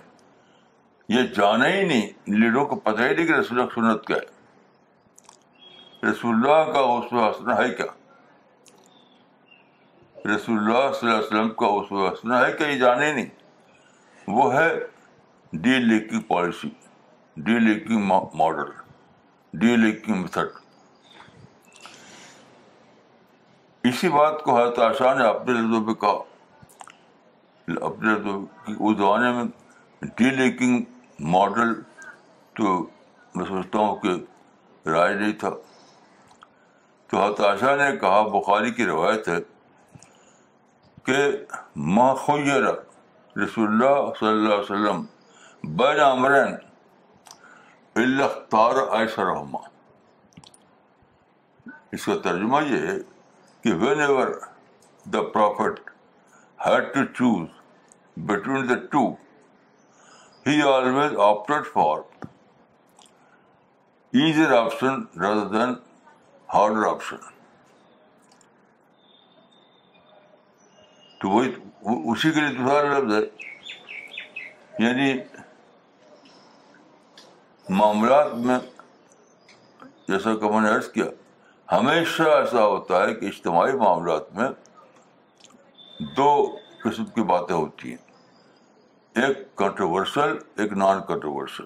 [1.16, 2.08] یہ جانا ہی نہیں
[2.42, 7.14] لیڈروں کو پتہ ہی نہیں کہ رسول اللہ سنت کیا ہے رسول اللہ کا اس
[7.14, 7.86] وسنا ہے کیا
[10.36, 14.34] رسول اللہ صلی اللہ علیہ وسلم کا اس وسنا ہے کیا یہ جانے ہی نہیں
[14.38, 14.70] وہ ہے
[15.62, 16.70] ڈی لیگ کی پالیسی
[17.46, 18.02] ڈی لیکن
[18.38, 18.70] ماڈل
[19.60, 20.24] ڈی لیکن
[23.90, 29.44] اسی بات کو حضرت آشا نے اپنے لفظوں پہ کہا اپنے لفظوں اس زمانے میں
[30.18, 30.84] ڈی لیکن
[31.36, 31.74] ماڈل
[32.58, 32.74] تو
[33.36, 35.50] میں سمجھتا ہوں کہ رائے نہیں تھا
[37.12, 39.40] تو حضرت آشا نے کہا بخاری کی روایت ہے
[41.06, 41.18] کہ
[43.44, 45.06] رسول اللہ صلی اللہ علیہ وسلم
[45.78, 46.56] بین امرین
[47.98, 49.60] اللہ تار ایسا رحما
[51.94, 52.98] اس کا ترجمہ یہ ہے
[53.64, 54.28] کہ whenever
[55.14, 55.80] the prophet
[56.66, 57.48] had to choose
[58.30, 59.06] between the two
[60.48, 62.00] he always opted for
[64.20, 65.74] easier option rather than
[66.54, 67.18] harder option
[71.22, 71.54] تو وہی
[72.12, 73.28] اسی کے لیے دوسرا لفظ ہے
[74.86, 75.14] یعنی
[77.78, 78.58] معاملات میں
[80.08, 81.06] جیسا کہ میں نے عرض کیا
[81.72, 84.48] ہمیشہ ایسا ہوتا ہے کہ اجتماعی معاملات میں
[86.18, 86.30] دو
[86.84, 91.66] قسم کی باتیں ہوتی ہیں ایک کنٹروورسل ایک نان کنٹروورسل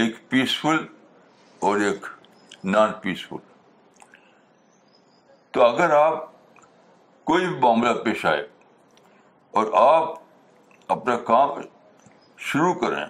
[0.00, 0.84] ایک پیسفل
[1.68, 2.06] اور ایک
[2.74, 3.46] نان پیسفل
[5.52, 6.28] تو اگر آپ
[7.30, 8.46] کوئی بھی معاملہ پیش آئے
[9.60, 11.58] اور آپ اپنا کام
[12.50, 13.04] شروع کریں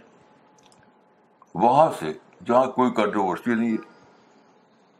[1.54, 2.12] وہاں سے
[2.46, 3.88] جہاں کوئی کنٹروورسی نہیں ہے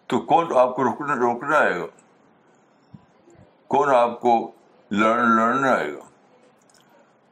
[0.09, 1.87] تو کون آپ کو روکنے روکنا آئے گا
[3.75, 4.33] کون آپ کو
[4.91, 6.01] لڑنا لڑنا آئے گا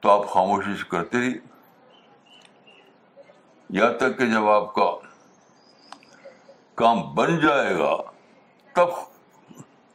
[0.00, 1.38] تو آپ خاموشی سے کرتے رہیے
[3.78, 4.90] یہاں تک کہ جب آپ کا
[6.82, 7.96] کام بن جائے گا
[8.74, 8.88] تب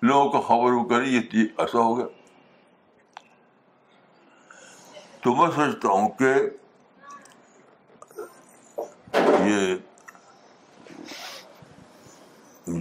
[0.06, 2.06] لوگوں کو خبر و کری یہ ایسا ہو گیا
[5.24, 6.34] تو میں سوچتا ہوں کہ
[9.48, 9.76] یہ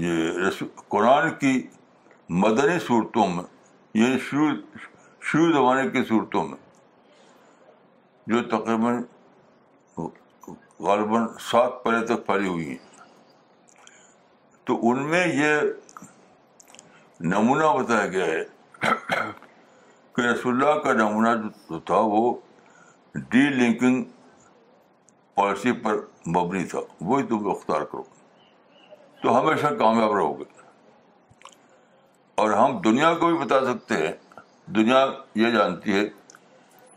[0.05, 1.53] یہ قرآن کی
[2.43, 3.43] مدنی صورتوں میں
[3.99, 4.19] یہ یعنی
[5.31, 6.57] شروع زمانے کی صورتوں میں
[8.33, 9.03] جو تقریباً
[10.85, 13.07] غالباً سات پہلے تک پھیلی ہوئی ہیں
[14.67, 15.61] تو ان میں یہ
[17.35, 18.45] نمونہ بتایا گیا ہے
[20.17, 21.29] کہ رسول اللہ کا نمونہ
[21.71, 22.33] جو تھا وہ
[23.31, 24.03] ڈی لنکنگ
[25.35, 26.01] پالیسی پر
[26.35, 28.03] مبنی تھا وہی تم اختیار کرو
[29.23, 30.45] تو ہمیشہ کامیاب رہو گے
[32.43, 34.13] اور ہم دنیا کو بھی بتا سکتے ہیں
[34.77, 35.05] دنیا
[35.43, 36.05] یہ جانتی ہے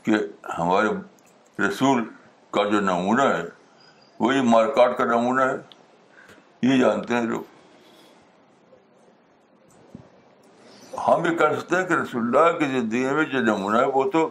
[0.06, 0.16] کہ
[0.58, 0.88] ہمارے
[1.68, 2.04] رسول
[2.54, 3.44] کا جو نمونہ ہے
[4.20, 5.56] وہی مارکاٹ کا نمونہ ہے
[6.70, 7.54] یہ جانتے ہیں لوگ
[11.08, 14.10] ہم یہ کہہ سکتے ہیں کہ رسول اللہ کی زندگی میں جو نمونہ ہے وہ
[14.12, 14.28] تو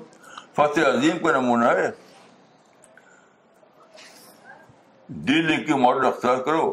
[0.57, 1.90] فتح عظیم کا نمونہ ہے
[5.22, 6.64] ڈی لگ کی ماڈل اختیار کرو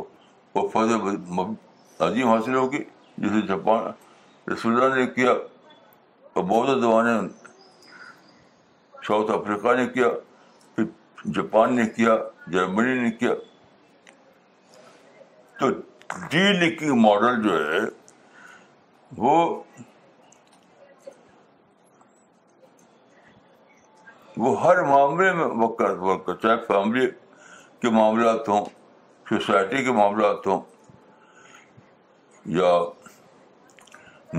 [0.56, 0.92] وہ فوج
[2.02, 2.84] عظیم حاصل ہوگی
[3.18, 3.92] جسے جاپان
[4.52, 5.34] رسول اللہ نے کیا
[6.50, 6.72] بودھ
[9.08, 10.08] ساؤتھ افریقہ نے کیا
[10.76, 10.84] پھر
[11.36, 12.16] جاپان نے کیا
[12.52, 13.34] جرمنی نے کیا
[15.60, 15.70] تو
[16.32, 17.80] ڈی لگ ماڈل جو ہے
[19.18, 19.36] وہ
[24.42, 25.48] وہ ہر معاملے میں
[25.80, 27.08] چاہے فیملی
[27.82, 28.66] کے معاملات ہوں
[29.30, 30.60] سوسائٹی کے معاملات ہوں
[32.58, 32.70] یا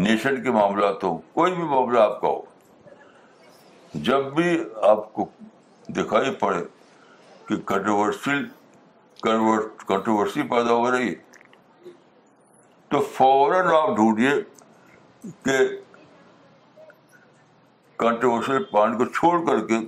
[0.02, 4.52] نیشن کے معاملات ہوں کوئی بھی معاملہ آپ کا ہو جب بھی
[4.90, 5.26] آپ کو
[5.96, 6.62] دکھائی پڑے
[7.48, 8.44] کہ کنٹروورشل
[9.22, 11.90] کنٹروورسی پیدا ہو رہی ہے
[12.90, 14.30] تو فوراً آپ ڈھونڈیے
[15.44, 15.58] کہ
[18.04, 19.78] کنٹروورشل پوائنٹ کو چھوڑ کر کے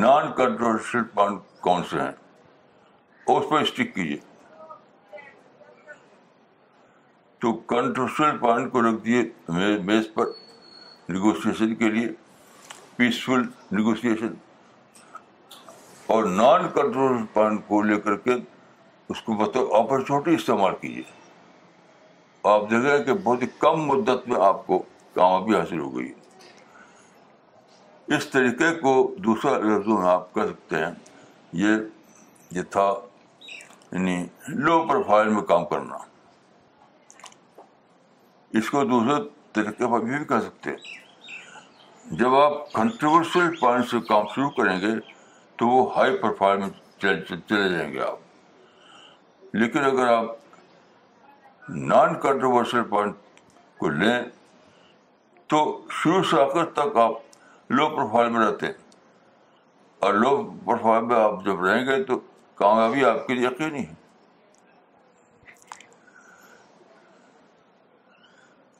[0.00, 2.10] نان کنٹروورشل پوائنٹ کون سے ہیں
[3.36, 4.16] اس پہ اسٹک کیجیے
[7.40, 9.22] تو کنٹرول پوائنٹ کو رکھ دیے
[9.86, 10.26] میز پر
[11.08, 12.06] نیگوسیشن کے لیے
[12.96, 13.42] پیسفل
[13.76, 14.32] نیگوسیشن
[16.14, 18.34] اور نان کنٹرول پوائنٹ کو لے کر کے
[19.08, 21.02] اس کو بطور اپرچونیٹی استعمال کیجیے
[22.54, 24.78] آپ دیکھیں کہ بہت ہی کم مدت میں آپ کو
[25.14, 26.12] کامیابی حاصل ہو گئی
[28.16, 30.90] اس طریقے کو دوسرا لفظ آپ کہہ سکتے ہیں
[31.64, 31.76] یہ
[32.58, 32.90] یہ تھا
[33.92, 35.96] یعنی لو پروفائل میں کام کرنا
[38.58, 39.22] اس کو دوسرے
[39.54, 44.92] طریقے پر بھی کہہ سکتے ہیں جب آپ کنٹروورشل پوائنٹ سے کام شروع کریں گے
[45.58, 46.68] تو وہ ہائی پروفائل میں
[47.02, 50.30] چلے جائیں گے آپ لیکن اگر آپ
[51.92, 53.14] نان کنٹروورشل پوائنٹ
[53.78, 54.18] کو لیں
[55.52, 55.60] تو
[56.02, 58.74] شروع سے آخر تک آپ لو پروفائل میں رہتے ہیں
[60.06, 62.18] اور لو پروفائل میں آپ جب رہیں گے تو
[62.58, 63.94] کامیابی آپ کے لیے یقینی ہے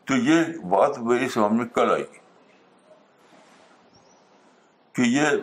[0.07, 2.05] تو یہ بات میری سمجھ میں کل آئی
[4.95, 5.37] کہ یہ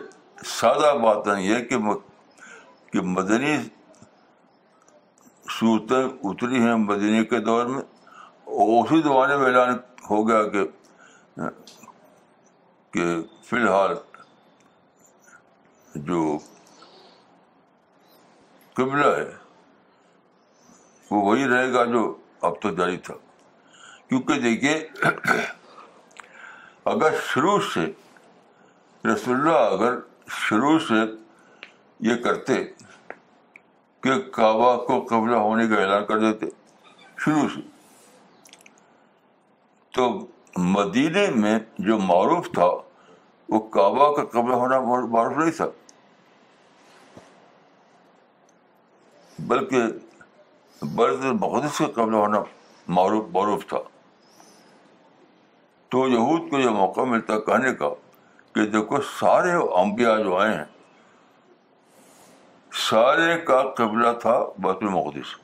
[0.58, 3.56] سادہ بات نہیں ہے کہ, مدنی
[5.58, 7.82] صورتیں اتری ہیں مدنی کے دور میں
[8.64, 9.72] اسی زمانے میں اعلان
[10.10, 10.42] ہو گیا
[12.92, 13.06] کہ
[13.48, 13.94] فی الحال
[16.10, 16.38] جو
[18.76, 19.28] قبلہ ہے
[21.10, 22.00] وہ وہی رہے گا جو
[22.48, 23.14] اب تو جاری تھا
[24.08, 24.72] کیونکہ دیکھیے
[26.92, 27.84] اگر شروع سے
[29.12, 29.94] رسول اگر
[30.48, 30.94] شروع سے
[32.08, 32.54] یہ کرتے
[34.02, 36.46] کہ کعبہ کو قبلہ ہونے کا اعلان کر دیتے
[37.24, 37.60] شروع سے
[39.96, 40.08] تو
[40.76, 41.58] مدینے میں
[41.88, 42.68] جو معروف تھا
[43.54, 45.66] وہ کعبہ کا قبلہ ہونا معروف نہیں تھا
[49.48, 52.38] بلکہ برض بہت سے قبل ہونا
[52.94, 53.78] معروف معروف تھا
[55.90, 57.88] تو یہود کو یہ موقع ملتا کہنے کا
[58.54, 60.64] کہ دیکھو سارے امبیا جو آئے ہیں
[62.90, 65.34] سارے کا قبلہ تھا بیت المقدس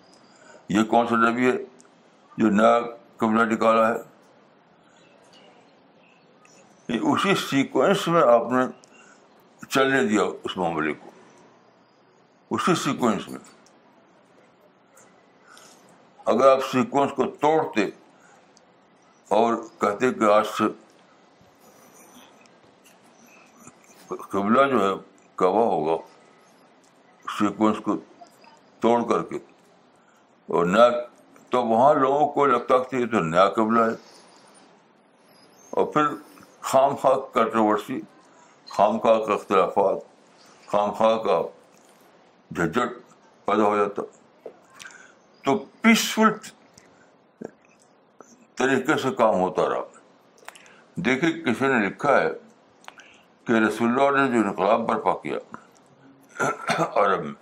[0.76, 1.56] یہ کون سا نبی ہے
[2.38, 2.78] جو نیا
[3.16, 4.00] قبلہ نکالا ہے
[6.98, 8.62] اسی سیکوینس میں آپ نے
[9.68, 11.10] چلنے دیا اس معاملے کو
[12.54, 13.38] اسی سیکوینس میں
[16.30, 17.84] اگر آپ سیکوینس کو توڑتے
[19.36, 20.64] اور کہتے کہ آج سے
[24.30, 24.92] قبلہ جو ہے
[25.36, 25.96] قباح ہوگا
[27.38, 27.96] سیکوینس کو
[28.80, 29.38] توڑ کر کے
[30.56, 30.88] اور نیا
[31.50, 33.94] تو وہاں لوگوں کو لگتا کہ یہ تو نیا قبلہ ہے
[35.80, 36.06] اور پھر
[36.70, 38.00] خام خواہ کنٹروورسی
[38.76, 39.98] خام خواہ کا اختلافات
[40.72, 41.40] خام خواہ کا
[42.56, 43.00] جھجٹ
[43.46, 44.02] پیدا ہو جاتا
[45.44, 46.30] تو پیسفل
[48.56, 49.82] طریقے سے کام ہوتا رہا
[51.04, 52.28] دیکھیے کسی نے لکھا ہے
[53.46, 55.38] کہ رسول اللہ نے جو انقلاب برپا کیا
[57.04, 57.32] عرب میں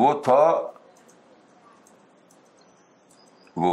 [0.00, 0.40] وہ تھا
[3.64, 3.72] وہ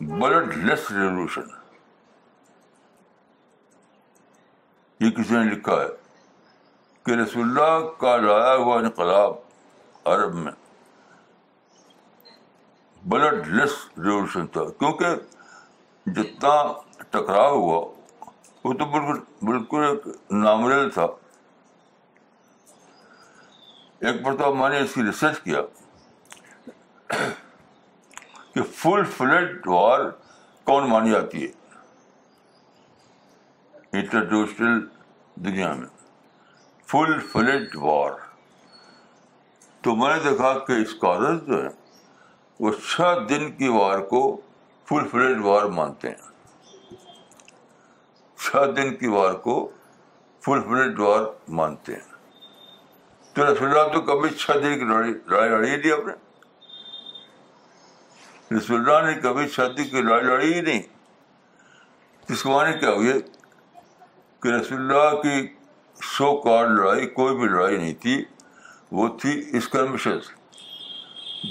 [0.00, 1.52] بلڈ لیس ریولیوشن
[5.04, 5.88] یہ کسی نے لکھا ہے
[7.06, 9.34] کہ رسول اللہ کا لایا ہوا انقلاب
[10.14, 10.52] عرب میں
[13.12, 13.72] بلڈ لیس
[14.04, 15.06] ریولیوشن تھا کیونکہ
[16.16, 16.52] جتنا
[17.10, 17.78] ٹکراؤ ہوا
[18.64, 21.02] وہ تو بالکل بالکل ایک نامریل تھا
[24.00, 25.60] ایک مرتبہ میں نے اس کی ریسرچ کیا
[28.54, 30.08] کہ فل فلڈ وار
[30.70, 31.52] کون مانی جاتی ہے
[34.00, 34.84] انٹرنیشنل
[35.44, 35.86] دنیا میں
[36.88, 38.10] فل فلڈ وار
[39.82, 41.70] تو میں نے دیکھا کہ اسکالرز جو ہیں
[42.60, 44.20] وہ چھ دن کی وار کو
[44.88, 46.32] فل فلڈ وار مانتے ہیں
[48.44, 49.68] چھ دن کی وار وار کو
[50.44, 50.60] فل
[51.60, 52.12] مانتے ہیں
[53.34, 56.14] تو رسول اللہ تو کبھی چھ دن کی لڑائی لڑی ہی نہیں اپنے
[58.56, 60.82] رسول اللہ نے کبھی چھ دن کی لڑائی لڑی ہی نہیں
[62.32, 63.14] اس کو معنی کیا ہوئے
[64.42, 65.46] کہ رسول اللہ کی
[66.16, 68.24] سو کار لڑائی کوئی بھی لڑائی نہیں تھی
[68.98, 70.30] وہ تھی اسکرمشز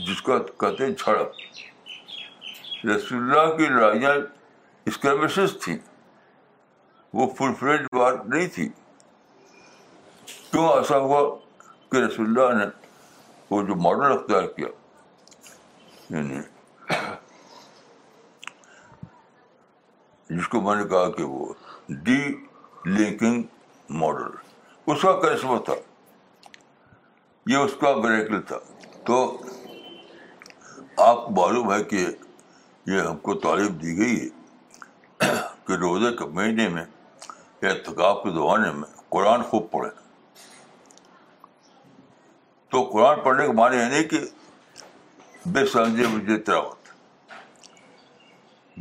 [0.06, 4.14] جس کا کہتے ہیں جھڑپ رسول اللہ کی لڑائیاں
[5.64, 5.78] تھیں
[7.14, 7.28] وہ
[8.26, 8.68] نہیں تھی
[10.54, 11.22] ایسا ہوا
[11.92, 12.66] کہ رسول اللہ نے
[13.50, 14.68] وہ جو ماڈل اختیار کیا
[16.10, 16.40] یعنی
[20.38, 21.54] جس کو میں نے کہا کہ وہ
[22.10, 22.20] ڈی
[22.86, 23.44] لنکنگ
[24.02, 24.36] ماڈل
[24.92, 25.74] اس کا کرشمہ تھا
[27.52, 28.58] یہ اس کا بریکل تھا
[29.06, 29.22] تو
[31.02, 32.06] آپ کو معلوم ہے کہ
[32.88, 35.30] یہ ہم کو تعلیم دی گئی ہے
[35.68, 36.84] کہ روزے کے مہینے میں
[37.62, 39.92] یا اتکاب کے زمانے میں قرآن خوب پڑھیں
[42.72, 44.20] تو قرآن پڑھنے کا معنی ہے نہیں کہ
[45.54, 46.90] بے سمجھے مجھے تلاوت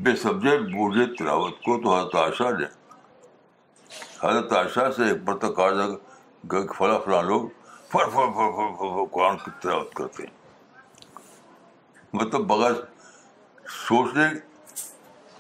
[0.05, 2.67] بے سمجھے مجھے تلاوت کو تو حضرت عائشہ نے
[4.27, 7.47] حضرت عائشہ سے ایک کہا برتقاضہ فلاں فلاں لوگ
[7.93, 10.41] فر فر فر فر قرآن کی تلاوت کرتے ہیں
[12.21, 12.73] مطلب بغیر
[13.87, 14.25] سوچنے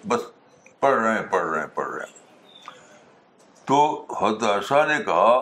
[0.08, 0.20] بس
[0.80, 3.80] پڑھ رہے ہیں پڑھ رہے ہیں پڑھ رہے ہیں تو
[4.20, 5.40] حداشہ نے کہا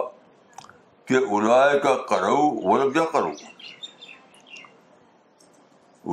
[1.08, 3.30] کہ الائے کا کرو وہ جا کرو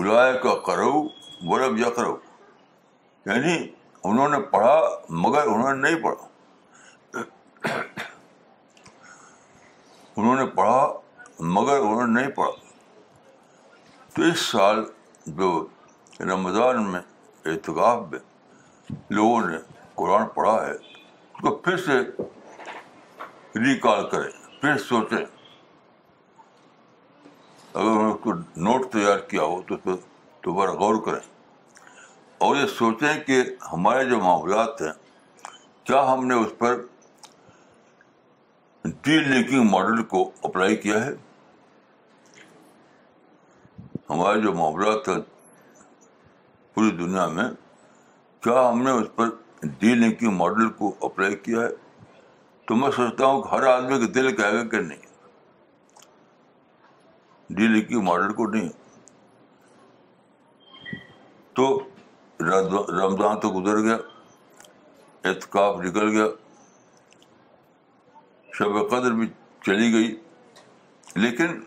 [0.02, 0.92] الائے کا کرو
[1.50, 2.16] وہ جا کرو
[3.26, 3.56] یعنی
[4.10, 4.80] انہوں نے پڑھا
[5.24, 7.80] مگر انہوں نے نہیں پڑھا
[10.18, 10.86] انہوں نے پڑھا
[11.58, 12.52] مگر انہوں نے نہیں پڑھا
[14.16, 14.84] تو اس سال
[15.36, 15.48] جو
[16.22, 17.00] رمضان میں
[17.52, 18.20] اعتکاف میں
[19.18, 19.58] لوگوں نے
[19.96, 21.98] قرآن پڑھا ہے اس کو پھر سے
[23.66, 24.30] ریکال کریں
[24.62, 25.18] پھر سوچیں
[27.74, 28.34] اگر انہوں نے اس کو
[28.70, 29.76] نوٹ تیار کیا ہو تو
[30.46, 31.20] دوبارہ غور کریں
[32.46, 33.42] اور یہ سوچیں کہ
[33.74, 34.92] ہمارے جو معاملات ہیں
[35.84, 36.82] کیا ہم نے اس پر
[39.04, 41.14] ڈی لنکنگ ماڈل کو اپلائی کیا ہے
[44.10, 45.14] ہمارے جو معاملہ تھا
[46.74, 47.48] پوری دنیا میں
[48.44, 49.30] کیا ہم نے اس پر
[49.80, 51.68] ڈی لنکنگ کی ماڈل کو اپلائی کیا ہے
[52.68, 55.06] تو میں سوچتا ہوں کہ ہر آدمی کا دل کہے گا کہ نہیں
[57.56, 58.70] ڈی لنکنگ کی ماڈل کو نہیں
[61.56, 61.68] تو
[62.40, 63.98] رمضان تو گزر گیا
[65.30, 66.26] احتکاب نکل گیا
[68.58, 69.28] شب قدر بھی
[69.66, 70.16] چلی گئی
[71.24, 71.60] لیکن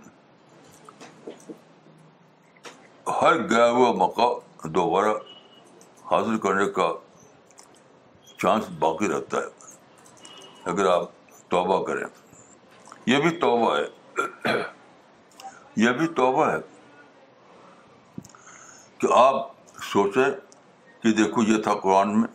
[3.20, 4.28] ہر گیا ہوا موقع
[4.74, 5.12] دوبارہ
[6.10, 6.88] حاصل کرنے کا
[8.42, 11.08] چانس باقی رہتا ہے اگر آپ
[11.50, 12.04] توبہ کریں
[13.06, 14.54] یہ بھی توبہ ہے
[15.84, 16.56] یہ بھی توبہ ہے
[19.00, 19.50] کہ آپ
[19.92, 20.28] سوچیں
[21.02, 22.28] کہ دیکھو یہ تھا قرآن میں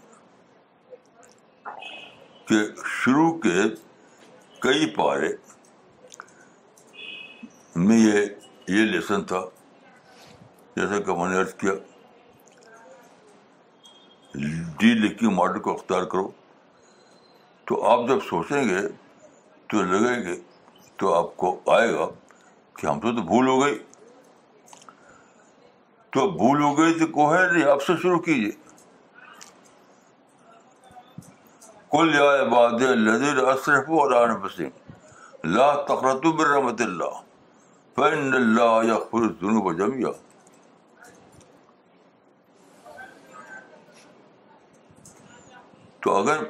[2.47, 2.61] کہ
[2.99, 3.55] شروع کے
[4.61, 5.31] کئی پارے
[7.87, 8.21] میں یہ
[8.77, 9.45] یہ لیسن تھا
[10.77, 11.73] جیسا کہ میں نے عرض کیا
[14.79, 16.27] ڈی لکھی ماڈل کو اختیار کرو
[17.67, 18.81] تو آپ جب سوچیں گے
[19.69, 20.35] تو لگے گے
[20.99, 22.07] تو آپ کو آئے گا
[22.77, 23.77] کہ ہم سے تو بھول ہو گئی
[26.17, 28.51] تو بھول ہو گئی تو کوہ نہیں آپ سے شروع کیجیے
[31.91, 34.59] کل یا کو لیا بادف
[35.55, 37.21] لا تقرط اللہ
[37.95, 38.29] پن
[38.87, 40.09] یا خرص اللہ کو جب یا
[46.05, 46.41] تو اگر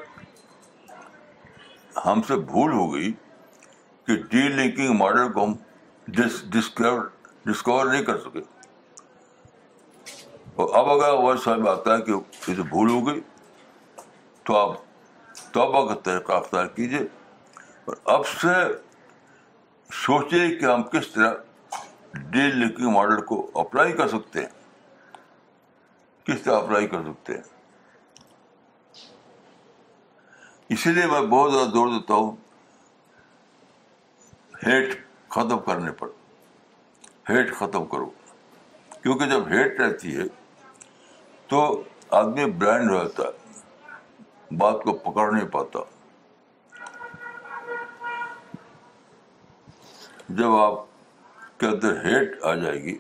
[2.06, 3.12] ہم سے بھول ہو گئی
[4.08, 5.54] کہ ڈی لنکنگ ماڈل کو ہم
[6.16, 8.40] ڈسکور نہیں کر سکے
[10.64, 13.22] اور اب اگر میں آتا ہے کہ اسے بھول ہو گئی
[14.50, 14.76] تو آپ
[15.54, 17.06] توبہ کا طریقہ اختیار کیجیے
[17.86, 18.56] اور اب سے
[20.06, 21.34] سوچے کہ ہم کس طرح
[22.36, 25.18] ڈی لنکنگ ماڈل کو اپلائی کر سکتے ہیں
[26.28, 27.55] کس طرح اپلائی کر سکتے ہیں
[30.74, 32.36] اسی لیے میں بہت زیادہ زور دیتا ہوں
[34.66, 34.94] ہیٹ
[35.32, 36.08] ختم کرنے پر
[37.30, 38.10] ہیٹ ختم کرو
[39.02, 40.24] کیونکہ جب ہیٹ رہتی ہے
[41.50, 41.60] تو
[42.20, 45.80] آدمی بلائنڈ رہتا ہے بات کو پکڑ نہیں پاتا
[50.38, 50.80] جب آپ
[51.60, 52.98] کے اندر ہیٹ آ جائے گی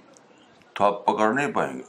[0.75, 1.83] تو آپ پکڑ نہیں پائیں گے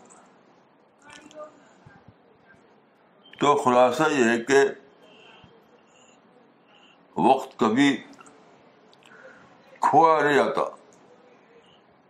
[3.41, 4.63] تو خلاصہ یہ ہے کہ
[7.25, 7.97] وقت کبھی
[9.83, 10.63] کھویا نہیں جاتا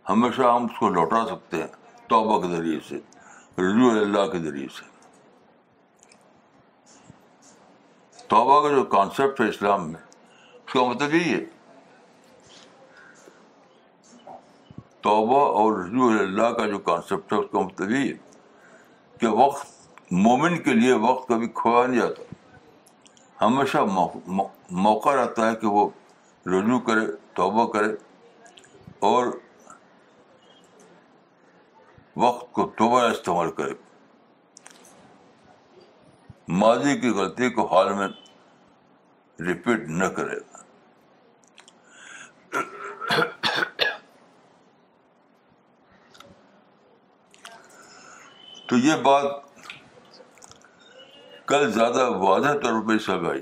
[0.09, 1.67] ہمیشہ ہم اس کو لوٹا سکتے ہیں
[2.09, 2.95] توبہ کے ذریعے سے
[3.61, 4.85] رضو اللہ کے ذریعے سے
[8.29, 11.43] توبہ کا جو کانسیپٹ ہے اسلام میں اس کا مطلب یہی ہے
[15.07, 18.17] توبہ اور رجوع اللہ کا جو کانسیپٹ ہے اس کا مطلب یہی ہے
[19.19, 19.75] کہ وقت
[20.27, 22.35] مومن کے لیے وقت کبھی کھویا نہیں جاتا
[23.41, 23.77] ہمیشہ
[24.77, 25.87] موقع رہتا ہے کہ وہ
[26.53, 27.91] رجوع کرے توبہ کرے
[29.09, 29.27] اور
[32.23, 33.73] وقت کو دوبارہ استعمال کرے
[36.61, 38.07] ماضی کی غلطی کو حال میں
[39.47, 40.39] ریپیٹ نہ کرے
[48.69, 49.25] تو یہ بات
[51.47, 53.41] کل زیادہ واضح طور پہ سب آئی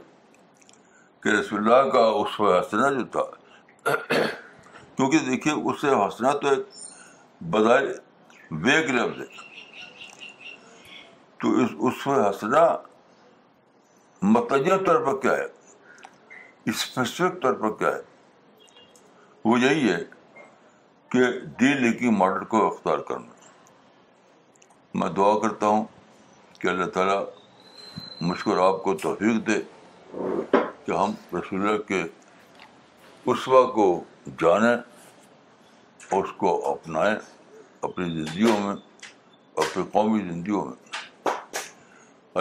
[1.24, 3.24] کہ رسول اللہ کا اس و حسنا جو تھا
[4.10, 6.68] کیونکہ دیکھیے اس سے ہنسنا تو ایک
[7.53, 7.86] بظاہر
[8.66, 9.26] ویگ لفظ ہے
[11.41, 12.66] تو اس اس حسنا
[14.36, 15.47] متجر طور پر کیا ہے
[16.74, 18.01] اسپیسیفک طور پر کیا ہے
[19.45, 20.03] وہ یہی ہے
[21.12, 21.24] کہ
[21.58, 23.49] ڈی لیکی ماڈل کو اختیار کرنا
[24.99, 25.84] میں دعا کرتا ہوں
[26.60, 27.20] کہ اللہ تعالیٰ
[28.28, 29.59] مشکور آپ کو توفیق دے
[30.86, 32.01] کہ ہم رسول اللہ کے
[33.32, 33.86] اسوا کو
[34.41, 34.76] جانیں
[36.17, 37.15] اس کو اپنائیں
[37.89, 38.76] اپنی زندگیوں میں
[39.65, 41.32] اپنی قومی زندگیوں میں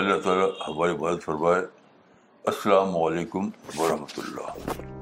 [0.01, 1.61] اللہ تعالیٰ ہماری مدد فرمائے
[2.55, 4.93] السلام علیکم ورحمۃ اللہ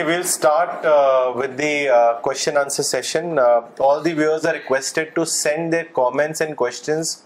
[0.00, 3.38] Okay, we'll start uh, with the uh, question answer session.
[3.38, 7.24] Uh, all the viewers are requested to send their comments and questions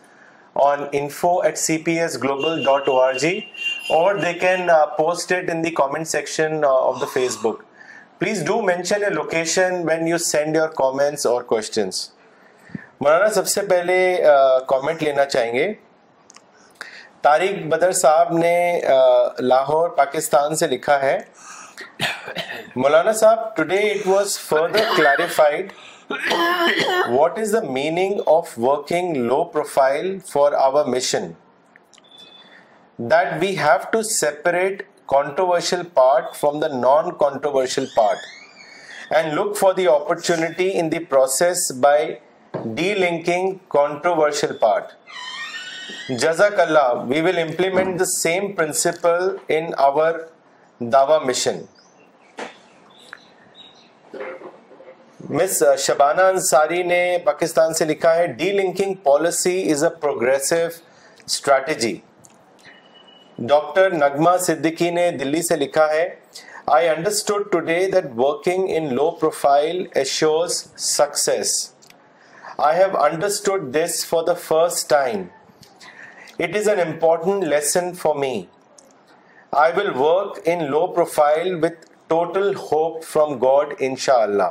[0.57, 3.45] on info at cpsglobal.org
[3.91, 7.61] or they can uh, post it in the comment section uh, of the Facebook.
[8.19, 12.05] Please do mention a location when you send your comments or questions.
[13.01, 13.97] مولانا سب سے پہلے
[14.67, 15.73] comment لینا چاہیں گے
[17.23, 18.57] طارق بدر صاحب نے
[19.53, 21.19] لاہور پاکستان سے لکھا ہے
[22.77, 25.73] مولانا صاحب today it was further clarified
[27.11, 31.31] what is the meaning of working low profile for our mission
[33.13, 34.83] that we have to separate
[35.15, 41.71] controversial part from the non controversial part and look for the opportunity in the process
[41.83, 42.15] by
[42.75, 44.93] de linking controversial part
[46.21, 50.19] جزاک اللہ we will implement the same principle in our
[50.81, 51.59] mission
[55.31, 60.57] miss Shabana Ansari نے پاکستان سے لکھا ہے de linking policy is a progressive
[61.27, 61.95] strategy
[63.49, 66.05] doctor Nagma Siddiqui نے دلی سے لکھا ہے
[66.75, 71.53] I understood today that working in low profile assures success
[72.69, 75.23] I have understood this for the first time
[76.43, 78.35] it is an important lesson for me
[79.63, 84.51] I will work in low profile with total hope from God ان شاء اللہ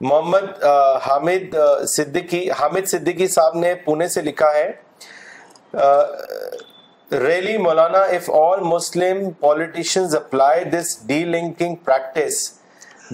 [0.00, 0.64] محمد
[1.06, 1.54] حامد
[1.88, 10.16] صدیقی حامد صدیقی صاحب نے پونے سے لکھا ہے rally Maulana if all Muslim politicians
[10.16, 12.42] apply this de linking practice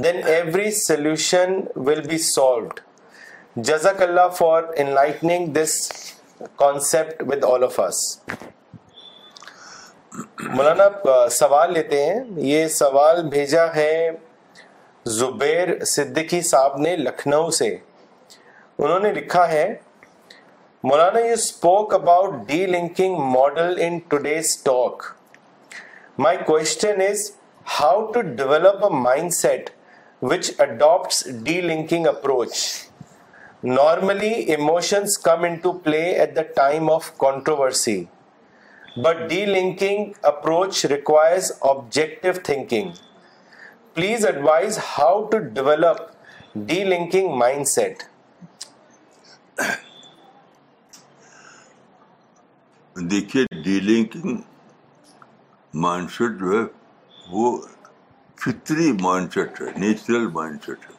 [0.05, 2.81] then every solution will be solved
[3.71, 4.63] جزاک اللہ for
[4.93, 5.79] lighting this
[6.65, 8.07] concept with all of us
[10.57, 10.85] مولانا
[11.31, 14.11] سوال لیتے ہیں یہ سوال بھیجا ہے
[15.19, 17.67] زبیر صدقی صاحب نے لکھنؤ سے
[18.79, 19.67] انہوں نے لکھا ہے
[20.85, 25.03] مولانا you spoke about de linking model in today's talk
[26.27, 27.31] my question is
[27.81, 28.95] how to develop a
[29.35, 29.71] mindset
[30.31, 32.53] which adapt de linking approach
[33.65, 38.03] normally emotions come to play at the time of controversy
[39.03, 42.91] but de linking approach requires objective thinking
[43.95, 46.01] please advise how to develop
[46.71, 47.35] de linking
[47.69, 48.03] mindset
[53.11, 54.37] دیکھیے D linking
[55.87, 56.65] mind set جو ہے
[57.33, 57.57] وہ
[58.45, 60.97] فطری mind set ہے natural mind set ہے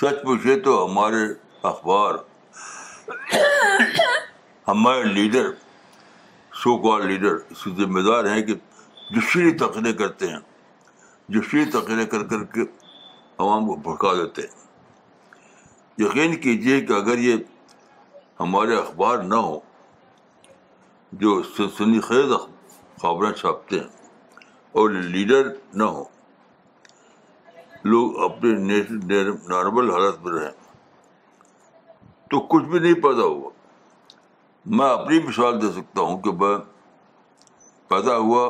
[0.00, 1.24] سچ پوچھے تو ہمارے
[1.72, 2.14] اخبار
[4.68, 5.50] ہمارے لیڈر
[6.84, 8.54] کال لیڈر اس کے ذمہ دار ہیں کہ
[9.14, 10.38] دوسری تقریر کرتے ہیں
[11.34, 12.60] دوسری تقریر کر کر کے
[13.42, 14.64] عوام کو بھڑکا دیتے ہیں
[16.04, 17.36] یقین کیجیے کہ اگر یہ
[18.40, 19.60] ہمارے اخبار نہ ہوں
[21.20, 22.32] جو سنسنی خیز
[23.02, 24.10] خبریں چھاپتے ہیں
[24.80, 25.48] اور لیڈر
[25.80, 26.04] نہ ہوں
[27.92, 28.82] لوگ اپنے
[29.48, 30.64] نارمل حالت میں رہیں
[32.30, 33.50] تو کچھ بھی نہیں پیدا ہوا
[34.78, 36.56] میں اپنی مثال دے سکتا ہوں کہ میں
[37.88, 38.46] پیدا ہوا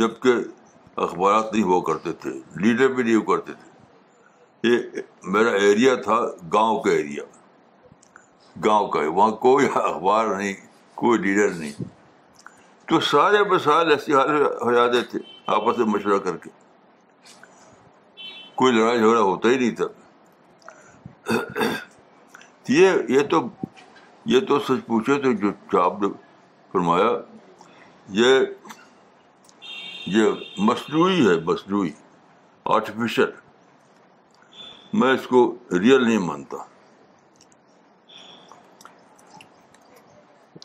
[0.00, 0.32] جب کہ
[1.06, 2.30] اخبارات نہیں ہوا کرتے تھے
[2.64, 3.74] لیڈر بھی نہیں ہوا کرتے تھے
[4.74, 5.00] یہ
[5.32, 6.20] میرا ایریا تھا
[6.52, 7.22] گاؤں کا ایریا
[8.64, 10.52] گاؤں کا وہاں کوئی اخبار نہیں
[11.02, 11.72] کوئی لیڈر نہیں
[12.90, 15.18] تو سارے مسائل ایسے حال ہو جاتے تھے
[15.56, 16.50] آپس میں مشورہ کر کے
[18.60, 19.86] کوئی لڑائی جھگڑا ہوتا ہی نہیں تھا
[22.68, 23.40] یہ یہ تو
[24.32, 26.08] یہ تو سچ پوچھے تو جو آپ نے
[26.72, 27.10] فرمایا
[28.20, 28.40] یہ
[30.16, 31.90] یہ مصنوعی ہے مصنوعی
[32.76, 33.30] آرٹیفیشل
[35.00, 35.42] میں اس کو
[35.82, 36.56] ریئل نہیں مانتا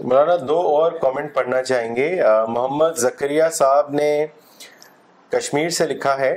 [0.03, 2.09] مولانا دو اور کامنٹ پڑھنا چاہیں گے
[2.47, 4.11] محمد زکریہ صاحب نے
[5.37, 6.33] کشمیر سے لکھا ہے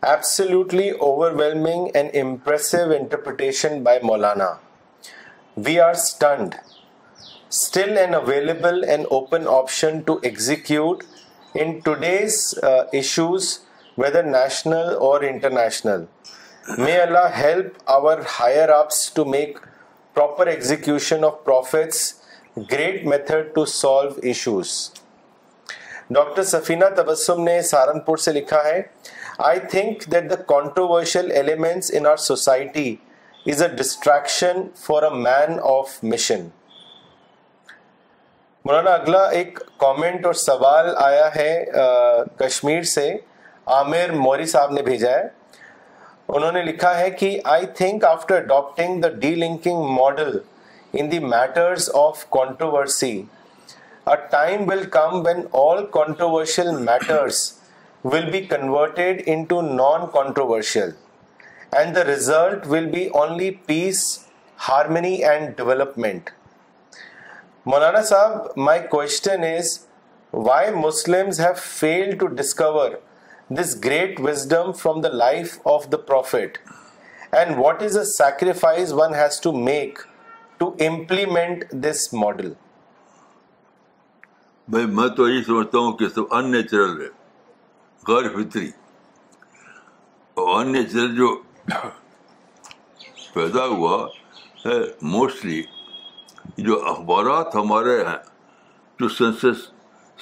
[0.00, 0.88] absolutely
[1.44, 4.52] overwhelming and impressive interpretation by Maulana
[5.64, 6.54] we are stunned
[7.18, 11.02] still an available and open option to execute
[11.60, 13.46] in today's issues
[13.98, 16.04] whether national اور international
[16.78, 19.58] may Allah help our higher ups to make
[20.14, 22.02] proper execution of prophets
[22.72, 24.74] great method to solve issues
[26.14, 28.80] doctor Safina Tabassum نے سہارنپور سے لکھا ہے
[29.50, 32.94] I think that the controversial elements in our society
[33.46, 36.46] is a distraction for a main of mission
[38.64, 41.50] مولانا اگلا ایک comment اور سوال آیا ہے
[42.38, 43.06] کشمیر سے
[43.76, 45.22] عامر موری صاحب نے بھیجا ہے
[46.36, 50.36] انہوں نے لکھا ہے کہ I think after adapting the de linking model
[50.98, 53.16] in the matters of controversy
[54.92, 55.26] come
[55.60, 57.50] all controversial matters
[58.12, 60.90] will be non controversial
[61.76, 63.98] and the result will be only peace
[64.68, 66.30] harmony and development
[67.66, 69.78] مولانا صاحب my question is
[70.32, 72.90] why Muslim have fail to discover
[73.60, 76.58] this great wisdom from the life of the prophet
[77.38, 79.98] and what is sacrifice one has to make
[80.58, 82.52] to implement this model
[84.70, 88.70] بھائی میں تو یہی سمجھتا ہوں کہ سب ان ان نیچرل نیچرل ہے غیر فطری
[90.46, 91.34] اور جو
[93.34, 93.96] پیدا ہوا
[94.64, 94.76] ہے
[95.14, 95.62] موسٹلی
[96.68, 98.16] جو اخبارات ہمارے ہیں
[99.00, 99.44] جو سنس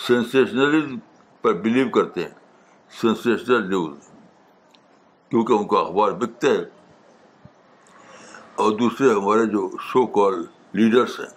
[0.06, 0.94] سنسیشنل
[1.42, 4.08] پر بلیو کرتے ہیں سنسیشنل نیوز
[5.30, 6.64] کیونکہ ان کا اخبار بکتے ہیں
[8.64, 10.42] اور دوسرے ہمارے جو شو کال
[10.80, 11.30] لیڈرس ہیں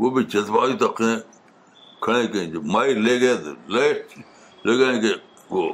[0.00, 3.86] وہ بھی جذباتی تقریب کھڑے جو مائر لے گئے
[4.68, 5.14] لے گئے گے
[5.50, 5.68] وہ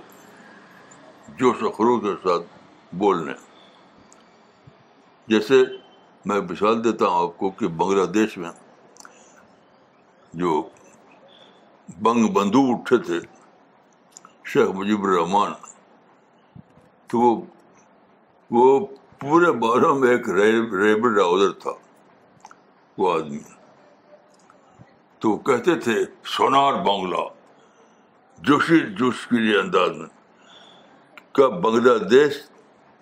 [1.38, 3.32] جوش و خروش کے ساتھ بولنے
[5.32, 5.58] جیسے
[6.28, 8.50] میں مثال دیتا ہوں آپ کو کہ بنگلہ دیش میں
[10.40, 10.50] جو
[12.06, 13.18] بنگ بندو اٹھے تھے
[14.52, 15.52] شیخ مجیب الرحمان
[17.10, 17.32] تو وہ
[18.56, 18.66] وہ
[19.24, 20.28] پورے بارہ میں ایک
[20.82, 21.72] ریبر اوزر تھا
[22.98, 23.40] وہ آدمی
[25.20, 25.96] تو وہ کہتے تھے
[26.36, 27.24] سونار بنگلہ
[28.50, 30.08] جوشی جوش کے لیے انداز میں
[31.36, 32.42] کیا بنگلہ دیش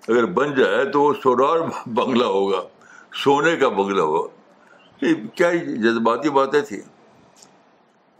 [0.08, 1.58] اگر بن جائے تو وہ سونار
[1.94, 2.60] بنگلہ ہوگا
[3.24, 6.80] سونے کا بنگلہ ہوگا یہ کیا جذباتی باتیں تھیں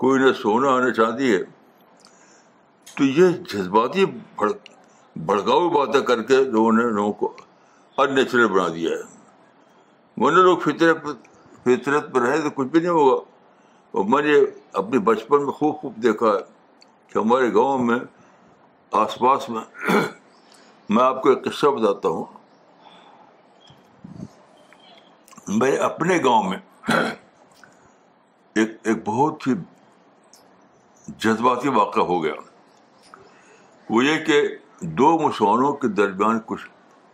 [0.03, 1.43] کوئی نہ سونا نہ چاہتی ہے
[2.99, 4.05] تو یہ جذباتی
[5.25, 7.33] بھڑکاؤ باتیں کر کے لوگوں نے لوگوں کو
[8.03, 11.07] ان نیچرل بنا دیا ہے ورنہ لوگ فطرت
[11.65, 13.17] فطرت پر رہے تو کچھ بھی نہیں ہوگا
[13.99, 14.35] اور میں نے
[14.81, 17.99] اپنے بچپن میں خوب خوب دیکھا ہے کہ ہمارے گاؤں میں
[19.03, 19.63] آس پاس میں
[20.97, 22.25] میں آپ کو ایک قصہ بتاتا ہوں
[25.59, 26.57] میرے اپنے گاؤں میں
[28.55, 29.53] ایک ایک بہت ہی
[31.25, 32.33] جذباتی واقعہ ہو گیا
[33.91, 34.41] وہ یہ کہ
[35.03, 36.67] دو مسلمانوں کے درمیان کچھ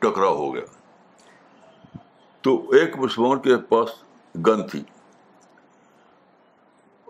[0.02, 1.98] ٹکرا ہو گیا
[2.46, 3.90] تو ایک مسلمان کے پاس
[4.46, 4.80] گن تھی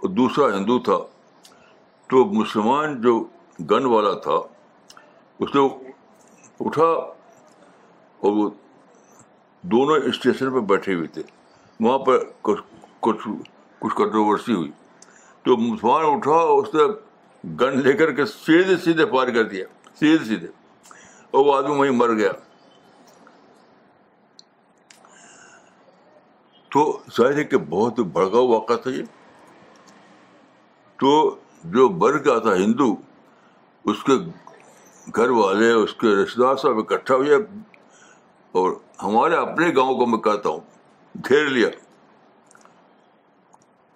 [0.02, 0.98] اور دوسرا ہندو تھا
[2.10, 3.18] تو مسلمان جو
[3.70, 4.40] گن والا تھا
[5.40, 5.68] اس نے
[6.64, 6.84] اٹھا
[8.20, 8.48] اور وہ
[9.72, 11.22] دونوں اسٹیشن پہ بیٹھے ہوئے تھے
[11.84, 12.60] وہاں پر کچھ
[13.06, 13.26] کچھ
[13.96, 14.70] کنٹروورسی ہوئی
[15.44, 16.82] تو مسلمان اٹھا اس نے
[17.60, 19.64] گن لے کر کے سیدھے سیدھے پار کر دیا
[20.00, 20.46] سیدھے سیدھے
[21.30, 22.30] اور وہ آدمی وہیں مر گیا
[26.72, 26.84] تو
[27.16, 29.02] ظاہر ہے کہ بہت بڑھ بڑکا واقعہ تھا یہ
[31.00, 31.12] تو
[31.76, 32.94] جو بر گیا تھا ہندو
[33.90, 34.12] اس کے
[35.14, 37.34] گھر والے اس کے رشتے دار سب اکٹھا ہوئے
[38.60, 41.68] اور ہمارے اپنے گاؤں کو میں کہتا ہوں گھیر لیا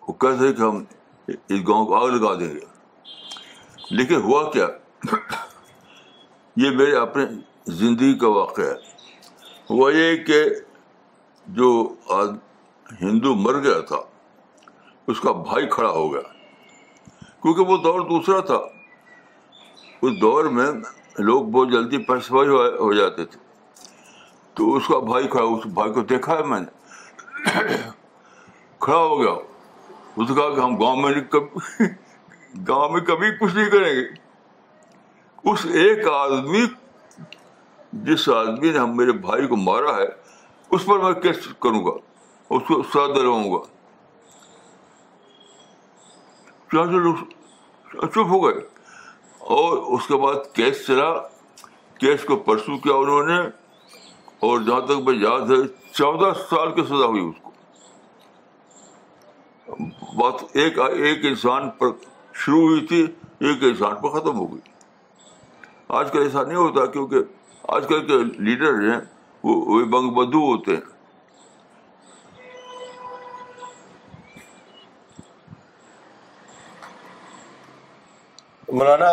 [0.09, 0.83] وہ کہتے ہیں کہ ہم
[1.33, 4.67] اس گاؤں کو آگ لگا دیں گے لیکن ہوا کیا
[6.65, 7.25] یہ میرے اپنے
[7.81, 10.43] زندگی کا واقعہ ہے ہوا یہ کہ
[11.59, 11.71] جو
[13.01, 14.01] ہندو مر گیا تھا
[15.11, 16.23] اس کا بھائی کھڑا ہو گیا
[17.43, 18.61] کیونکہ وہ دور دوسرا تھا
[20.09, 20.71] اس دور میں
[21.19, 23.39] لوگ بہت جلدی پیش ہو جاتے تھے
[24.55, 27.77] تو اس کا بھائی کھڑا اس بھائی کو دیکھا ہے میں نے نے
[28.81, 30.77] کھڑا ہو گیا اس کہا کہ ہم
[32.69, 34.05] گاؤں میں کبھی کچھ نہیں کریں گے
[35.51, 36.65] اس ایک آدمی
[38.07, 40.07] جس آدمی نے ہم میرے بھائی کو مارا ہے
[40.71, 41.93] اس پر میں کیس کروں گا
[42.55, 43.69] اس کو ساتھ دلواؤں گا
[47.91, 48.61] چپ ہو گئے
[49.57, 51.09] اور اس کے بعد کیس چلا
[52.01, 53.39] کیس کو پرسو کیا انہوں نے
[54.49, 55.57] اور جہاں تک میں یاد ہے
[56.01, 57.51] چودہ سال کی سزا ہوئی اس کو
[60.21, 61.89] بات ایک ایک انسان پر
[62.45, 64.61] شروع ہوئی تھی ایک انسان پر ختم ہو گئی
[66.01, 67.19] آج کل ایسا نہیں ہوتا کیونکہ
[67.79, 68.17] آج کل کے
[68.51, 69.01] لیڈر ہیں
[69.49, 69.55] وہ
[69.97, 70.87] بنگ بدھو ہوتے ہیں
[78.73, 79.07] مولانا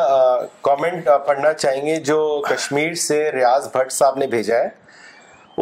[0.61, 2.17] کامنٹ پڑھنا چاہیں گے جو
[2.49, 4.67] کشمیر سے ریاض بھٹ صاحب نے بھیجا ہے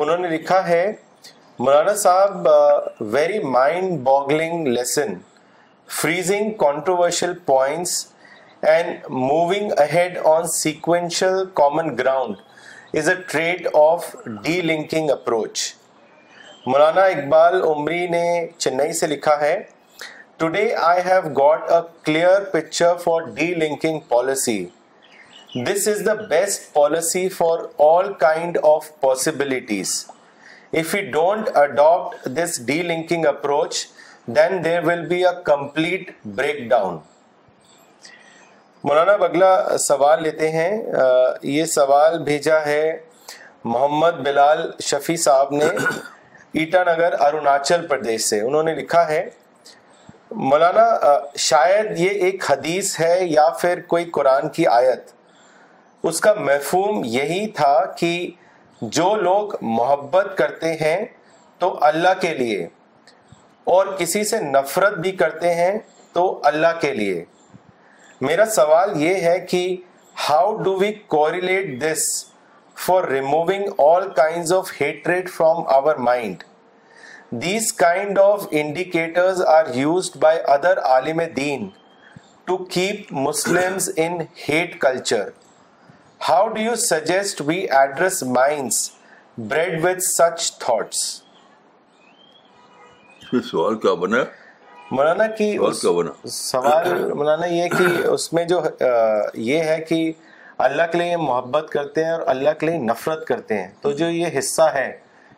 [0.02, 0.82] انہوں نے لکھا ہے
[1.60, 2.48] مولانا صاحب
[3.14, 5.14] very mind boggling lesson
[6.02, 7.94] freezing controversial points
[8.72, 15.62] and moving ahead on sequential common ground is a trade of de linking approach
[16.66, 18.24] مولانا اقبال عمری نے
[18.58, 19.58] چنئی سے لکھا ہے
[20.38, 21.76] today I have got a
[22.06, 24.58] clear picture for de linking policy
[25.66, 29.94] this is the best policy for all kind of possibilities
[30.80, 33.78] if you don't adapt this de linking approach
[34.38, 36.12] then there will be a complete
[36.70, 36.98] breakdown
[38.88, 39.54] مولانا اگلا
[39.88, 40.70] سوال لیتے ہیں
[41.52, 42.96] یہ سوال بھیجا ہے
[43.64, 45.68] محمد بلال شفیع صاحب نے
[46.60, 49.24] ایٹانگر اروناچل پردیش سے انہوں نے لکھا ہے
[50.38, 50.86] مولانا
[51.40, 55.10] شاید یہ ایک حدیث ہے یا پھر کوئی قرآن کی آیت
[56.10, 58.10] اس کا محفوم یہی تھا کہ
[58.98, 60.98] جو لوگ محبت کرتے ہیں
[61.60, 62.68] تو اللہ کے لیے
[63.76, 65.72] اور کسی سے نفرت بھی کرتے ہیں
[66.14, 67.24] تو اللہ کے لیے
[68.22, 69.64] میرا سوال یہ ہے کہ
[70.30, 72.04] how do we correlate this
[72.88, 76.44] for removing all kinds of hatred from our mind
[77.32, 81.68] these kind of indicators are used by other Alam then
[82.46, 85.30] to keep Muslim in hate culture
[86.28, 88.90] how do you suggest we address minds
[89.48, 91.00] bred with such thoughts
[93.50, 94.18] سوال کیا بنا
[94.92, 98.62] مولانا کی سوال مولانا یہ کہ اس میں جو
[99.48, 100.12] یہ ہے کہ
[100.68, 104.10] اللہ کے لیے محبت کرتے ہیں اور اللہ کے لیے نفرت کرتے ہیں تو جو
[104.10, 104.92] یہ حصہ ہے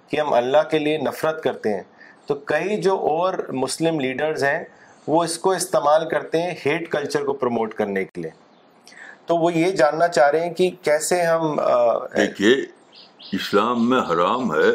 [0.09, 1.83] کہ ہم اللہ کے لیے نفرت کرتے ہیں
[2.27, 3.33] تو کئی جو اور
[3.63, 4.63] مسلم لیڈرز ہیں
[5.07, 8.31] وہ اس کو استعمال کرتے ہیں ہیٹ کلچر کو پروموٹ کرنے کے لیے
[9.25, 11.55] تو وہ یہ جاننا چاہ رہے ہیں کہ کیسے ہم
[12.17, 12.55] دیکھیے
[13.37, 14.71] اسلام میں حرام ہے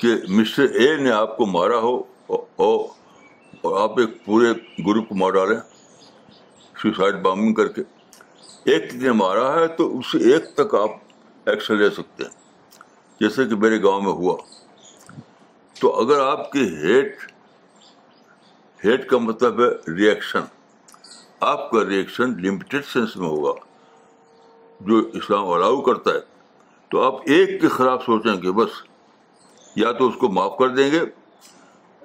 [0.00, 0.08] کہ
[0.38, 1.96] مسٹر اے نے آپ کو مارا ہو
[2.64, 4.52] اور آپ ایک پورے
[4.86, 5.58] گروپ کو مار ڈالیں
[6.82, 7.82] سوسائڈ بامبنگ کر کے
[8.72, 12.37] ایک نے مارا ہے تو اس ایک تک آپ ایکشن لے سکتے ہیں
[13.20, 14.36] جیسے کہ میرے گاؤں میں ہوا
[15.80, 17.16] تو اگر آپ کی ہیٹ
[18.84, 20.40] ہیٹ کا مطلب ہے ریئیکشن
[21.52, 23.52] آپ کا ریئیکشن لمیٹیڈ سینس میں ہوگا
[24.90, 26.20] جو اسلام الاؤ کرتا ہے
[26.90, 28.80] تو آپ ایک کے خلاف سوچیں گے بس
[29.76, 31.00] یا تو اس کو معاف کر دیں گے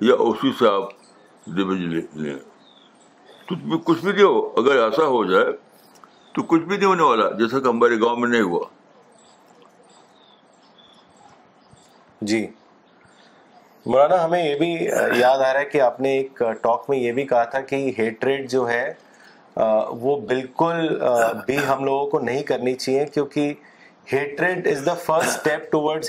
[0.07, 2.37] یا اسی سے آپ لیں
[3.47, 3.55] تو
[3.85, 5.51] کچھ بھی نہیں ہو اگر ایسا ہو جائے
[6.35, 8.63] تو کچھ بھی نہیں ہونے والا جیسا کہ ہمارے گاؤں میں نہیں ہوا
[12.25, 12.45] جی
[13.85, 14.69] مولانا ہمیں یہ بھی
[15.19, 17.75] یاد آ رہا ہے کہ آپ نے ایک ٹاک میں یہ بھی کہا تھا کہ
[17.97, 18.83] ہیٹریڈ جو ہے
[20.01, 20.87] وہ بالکل
[21.47, 23.53] بھی ہم لوگوں کو نہیں کرنی چاہیے کیونکہ
[24.13, 24.67] ہیٹریڈ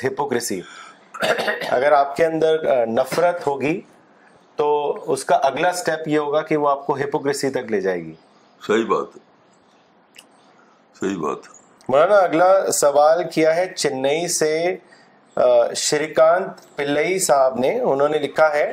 [0.04, 0.60] ہپوکریسی
[1.78, 3.80] اگر آپ کے اندر نفرت ہوگی
[4.56, 4.68] تو
[5.12, 8.14] اس کا اگلا اسٹیپ یہ ہوگا کہ وہ آپ کو ہپوکریسی تک لے جائے گی
[8.66, 9.18] صحیح بات
[11.00, 11.52] صحیح بات
[11.88, 12.50] مولانا اگلا
[12.80, 14.52] سوال کیا ہے چنئی سے
[15.76, 18.72] شریکانت پلئی صاحب نے انہوں نے لکھا ہے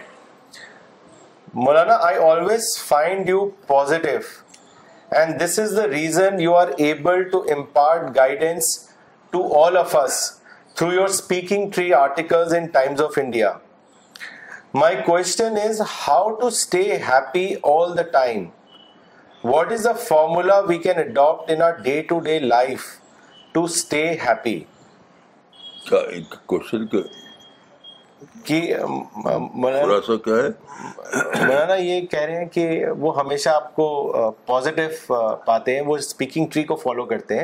[1.63, 4.19] مولانا I always find you positive
[5.21, 8.77] and this is the reason you are able to impart guidance
[9.31, 10.21] to all of us
[10.75, 13.51] through your speaking three article of India
[14.73, 18.45] my question is how to stay happy all the time
[19.43, 22.85] what is the formula we can adapt in day to day life
[23.53, 24.59] to stay happy
[28.47, 28.59] جی،
[29.53, 33.85] مولانا یہ کہہ رہے ہیں کہ وہ ہمیشہ آپ کو
[34.45, 34.59] کو
[35.45, 37.35] پاتے ہیں ہیں وہ اسپیکنگ ٹری فالو کرتے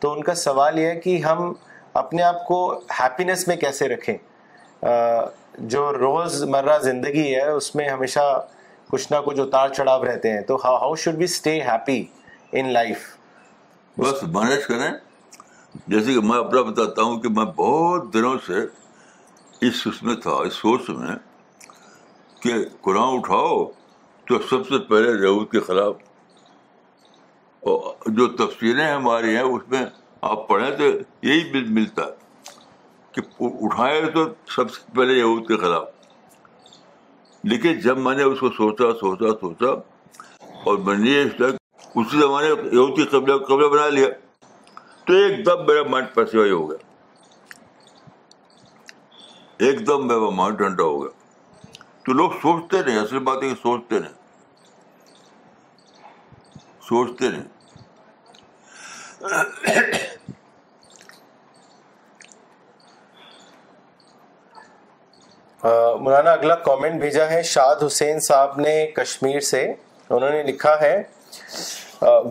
[0.00, 1.38] تو ان کا سوال یہ ہے کہ ہم
[2.02, 2.58] اپنے آپ کو
[3.00, 4.16] ہیپینیس میں کیسے رکھیں
[5.72, 8.20] جو روز مرہ زندگی ہے اس میں ہمیشہ
[8.90, 12.00] کچھ نہ کچھ اتار چڑھاؤ رہتے ہیں تو how should be stay happy
[12.60, 12.98] in life
[13.98, 14.90] بس مینج کریں
[15.90, 18.60] جیسے کہ میں اپنا بتاتا ہوں کہ میں بہت دنوں سے
[19.66, 21.14] اس اس میں تھا اس سوچ میں
[22.42, 22.52] کہ
[22.84, 23.64] قرآن اٹھاؤ
[24.28, 25.94] تو سب سے پہلے یہود کے خلاف
[28.16, 29.84] جو تفصیلیں ہماری ہیں اس میں
[30.30, 30.84] آپ پڑھیں تو
[31.28, 32.50] یہی ملتا ہے
[33.14, 33.20] کہ
[33.64, 34.24] اٹھائے تو
[34.54, 35.86] سب سے پہلے یہود کے خلاف
[37.52, 39.72] لیکن جب میں نے اس کو سوچا سوچا سوچا
[40.70, 44.06] اور میں نے اسی زمانے یہود کی قبلہ قبلہ بنا لیا
[45.06, 46.86] تو ایک دم میرا مائنڈ پس ہو گیا
[49.66, 53.54] ایک دم میرا مائنڈ ٹھنڈا ہو گیا تو لوگ سوچتے نہیں اصل بات ہے کہ
[53.62, 54.12] سوچتے نہیں
[56.88, 57.42] سوچتے نہیں
[66.02, 70.96] مولانا اگلا کامنٹ بھیجا ہے شاد حسین صاحب نے کشمیر سے انہوں نے لکھا ہے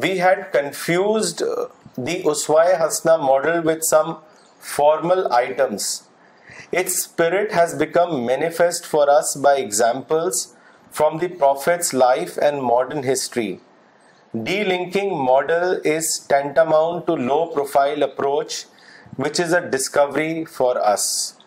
[0.01, 1.43] we had confused
[1.97, 4.17] the Uswai Hasna model with some
[4.59, 6.03] formal items.
[6.71, 10.55] Its spirit has become manifest for us by examples
[10.89, 13.59] from the Prophet's life and modern history.
[14.33, 18.65] Delinking model is tantamount to low profile approach,
[19.17, 21.37] which is a discovery for us.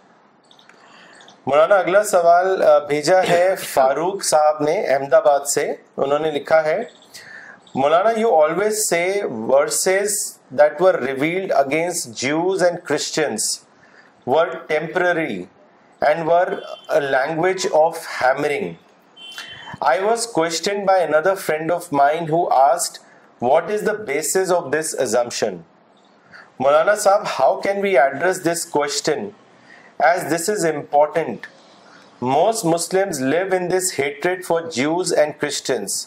[1.46, 2.46] Maulana اگلا سوال
[2.88, 5.64] بھیجا ہے فاروق صاحب نے احمد آباد سے
[6.04, 6.78] انہوں نے لکھا ہے
[7.78, 13.66] Maulana, you always say verses that were revealed against Jews and Christians
[14.24, 15.48] were temporary
[16.00, 18.78] and were a language of hammering.
[19.82, 23.00] I was questioned by another friend of mine who asked,
[23.40, 25.64] what is the basis of this assumption?
[26.60, 29.34] Maulana Saab, how can we address this question,
[30.12, 31.48] as this is important?
[32.20, 36.02] Most Muslims live in this hatred for Jews and Christians.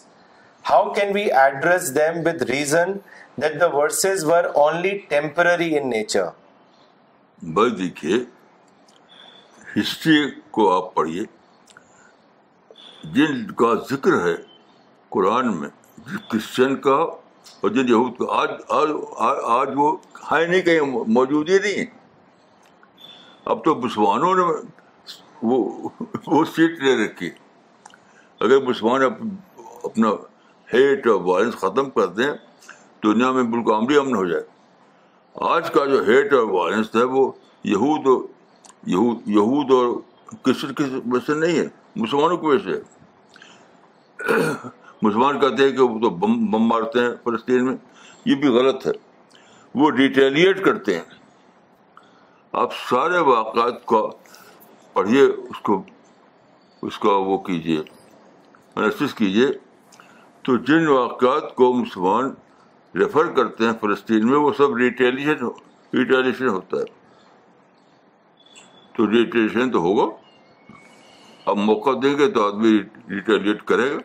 [0.70, 2.92] How can we address them with reason
[3.42, 6.24] that the verses were only temporary in nature
[7.58, 8.16] بھائی دیکھیے
[9.78, 10.18] history
[10.58, 11.24] کو آپ پڑھیے
[13.14, 14.36] جن کا ذکر ہے
[15.16, 15.70] قرآن میں
[16.32, 18.50] کرسچن کا اور جن یہود کا آج
[18.82, 18.90] آج
[19.60, 19.96] آج وہ
[20.32, 21.86] ہے نہیں کہیں موجود ہی نہیں
[23.52, 24.52] اب تو مسلمانوں نے
[25.52, 25.64] وہ
[26.26, 27.30] وہ سیٹ لے رکھی
[28.40, 30.10] اگر مسلمان اپنا
[30.74, 32.32] ہیٹ اور وائلنس ختم کر دیں
[33.04, 34.44] دنیا میں بالکل عملی امن ہو جائے
[35.50, 37.30] آج کا جو ہیٹ اور وائلنس ہے وہ
[37.74, 38.28] یہود اور
[39.30, 39.88] یہود اور
[40.46, 42.80] کسی کس سے نہیں ہے مسلمانوں کی وجہ سے
[45.02, 47.76] مسلمان کہتے ہیں کہ وہ تو بم بم مارتے ہیں فلسطین میں
[48.26, 48.92] یہ بھی غلط ہے
[49.82, 51.04] وہ ڈیٹیلیٹ کرتے ہیں
[52.62, 54.02] آپ سارے واقعات کا
[54.94, 55.82] پڑھیے اس کو
[56.88, 59.48] اس کا وہ کیجیے انالسس کیجیے
[60.48, 62.30] تو جن واقعات کو مسلمان
[63.00, 65.44] ریفر کرتے ہیں فلسطین میں وہ سب ریٹیلیشن
[65.98, 66.86] ریٹیلیشن ہوتا ہے
[68.98, 70.06] تو ریٹیلیشن تو ہوگا
[71.52, 72.72] اب موقع دیں گے تو آدمی
[73.16, 73.98] ریٹیلیٹ کرے گا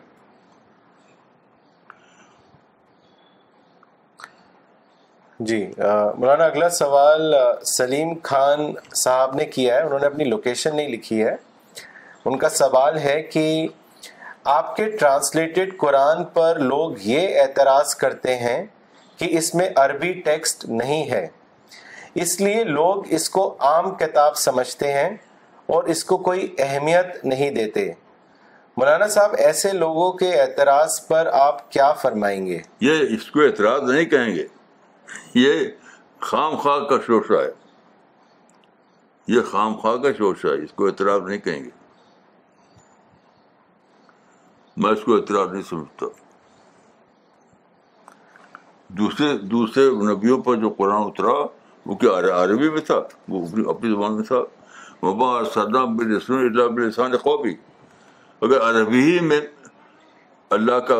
[5.51, 7.33] جی مولانا اگلا سوال
[7.77, 8.71] سلیم خان
[9.03, 11.35] صاحب نے کیا ہے انہوں نے اپنی لوکیشن نہیں لکھی ہے
[12.25, 13.45] ان کا سوال ہے کہ
[14.51, 18.63] آپ کے ٹرانسلیٹڈ قرآن پر لوگ یہ اعتراض کرتے ہیں
[19.17, 21.25] کہ اس میں عربی ٹیکسٹ نہیں ہے
[22.23, 25.07] اس لیے لوگ اس کو عام کتاب سمجھتے ہیں
[25.73, 27.87] اور اس کو کوئی اہمیت نہیں دیتے
[28.77, 32.57] مولانا صاحب ایسے لوگوں کے اعتراض پر آپ کیا فرمائیں گے
[32.89, 34.45] یہ اس کو اعتراض نہیں کہیں گے
[35.39, 35.63] یہ
[36.31, 37.51] خام خواہ کا شوشہ ہے
[39.35, 41.81] یہ خام خواہ کا شوشہ ہے اس کو اعتراض نہیں کہیں گے
[44.81, 46.05] میں اس کو اعتراض نہیں سمجھتا
[48.99, 51.33] دوسرے دوسرے نبیوں پر جو قرآن اترا
[51.85, 52.11] وہ کیا
[52.43, 52.99] عربی میں تھا
[53.29, 54.41] وہ اپنی زبان میں تھا
[55.05, 57.53] وبا رسول اللہ بلسان خوابی
[58.47, 59.39] اگر عربی ہی میں
[60.57, 60.99] اللہ کا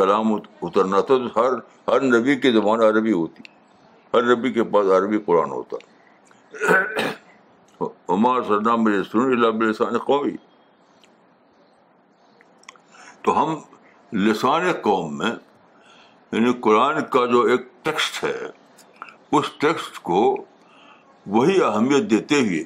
[0.00, 1.58] کلام اترنا تھا تو ہر
[1.92, 3.42] ہر نبی کی زبان عربی ہوتی
[4.14, 5.76] ہر نبی کے پاس عربی قرآن ہوتا
[8.14, 10.36] عمار صدام علیہ رسول اللہ بلسان خوبی
[13.24, 13.54] تو ہم
[14.26, 15.30] لسان قوم میں
[16.32, 18.32] یعنی قرآن کا جو ایک ٹیکسٹ ہے
[19.38, 20.22] اس ٹیکسٹ کو
[21.34, 22.62] وہی اہمیت دیتے ہوئے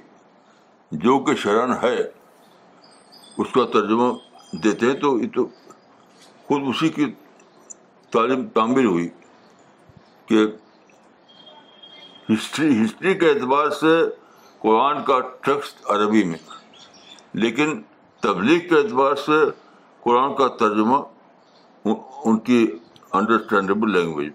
[1.05, 4.11] جو کہ شرح ہے اس کا ترجمہ
[4.65, 4.95] دیتے ہیں
[5.33, 5.47] تو
[6.49, 7.05] خود اسی کی
[8.13, 9.09] تعلیم تعمیر ہوئی
[10.29, 10.45] کہ
[12.33, 13.95] ہسٹری ہسٹری کے اعتبار سے
[14.63, 16.39] قرآن کا ٹیکسٹ عربی میں
[17.45, 17.81] لیکن
[18.23, 19.45] تبلیغ کے اعتبار سے
[20.07, 20.97] قرآن کا ترجمہ
[21.91, 22.57] ان کی
[23.19, 24.29] انڈرسٹینڈیبل لینگویج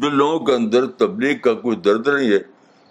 [0.00, 2.38] جن لوگوں کے اندر تبلیغ کا کوئی درد نہیں ہے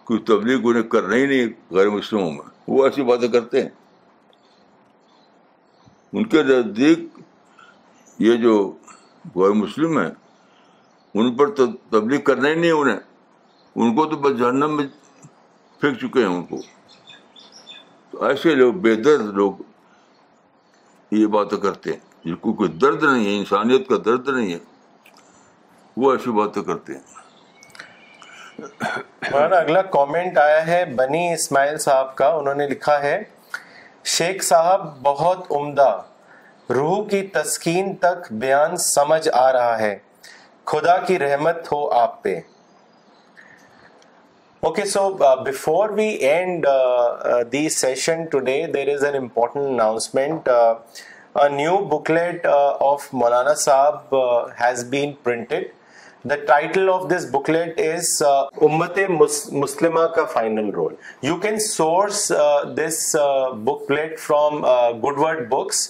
[0.08, 3.70] کوئی تبلیغ انہیں کرنا ہی نہیں غیر مسلموں میں وہ ایسی باتیں کرتے ہیں
[6.18, 7.08] ان کے نزدیک
[8.30, 8.56] یہ جو
[9.36, 10.10] غیر مسلم ہیں
[11.16, 11.66] ان پر تو
[11.98, 13.00] تبلیغ کرنا ہی نہیں انہیں
[13.84, 14.86] ان کو تو بس جہنم میں
[15.80, 16.58] پھینک چکے ہیں ان کو
[18.12, 19.54] تو ایسے لوگ بے درد لوگ
[21.14, 24.58] یہ باتیں کرتے ہیں جن کو کوئی درد نہیں ہے انسانیت کا درد نہیں ہے
[26.04, 27.02] وہ ایسی باتیں کرتے ہیں
[29.58, 33.22] اگلا کامنٹ آیا ہے بنی اسماعیل صاحب کا انہوں نے لکھا ہے
[34.18, 35.92] شیخ صاحب بہت عمدہ
[36.76, 39.98] روح کی تسکین تک بیان سمجھ آ رہا ہے
[40.72, 42.40] خدا کی رحمت ہو آپ پہ
[44.68, 45.02] okay so
[45.46, 46.66] before we end
[47.54, 50.48] there is important announcement
[51.90, 54.16] booklet of مولانا صاحب
[54.62, 55.54] ہیز بیڈ
[56.30, 57.14] دا ٹائٹلٹ
[57.94, 58.22] از
[58.70, 59.00] امت
[59.52, 60.94] مسلمہ کا final role
[61.28, 62.32] you can source
[62.78, 63.16] this
[63.92, 64.66] booklet from
[65.26, 65.90] Goodword Books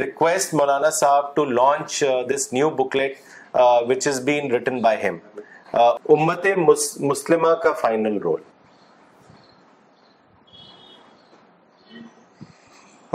[0.00, 2.02] request مولانا صاحب to launch
[2.34, 3.18] this new booklet
[4.08, 5.18] is written by him
[6.08, 6.46] امت
[7.00, 8.40] مسلمہ کا final role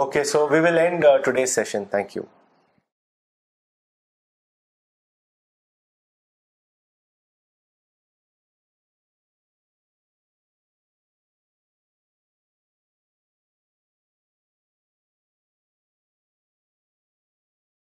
[0.03, 2.38] okay so we will end today session thank you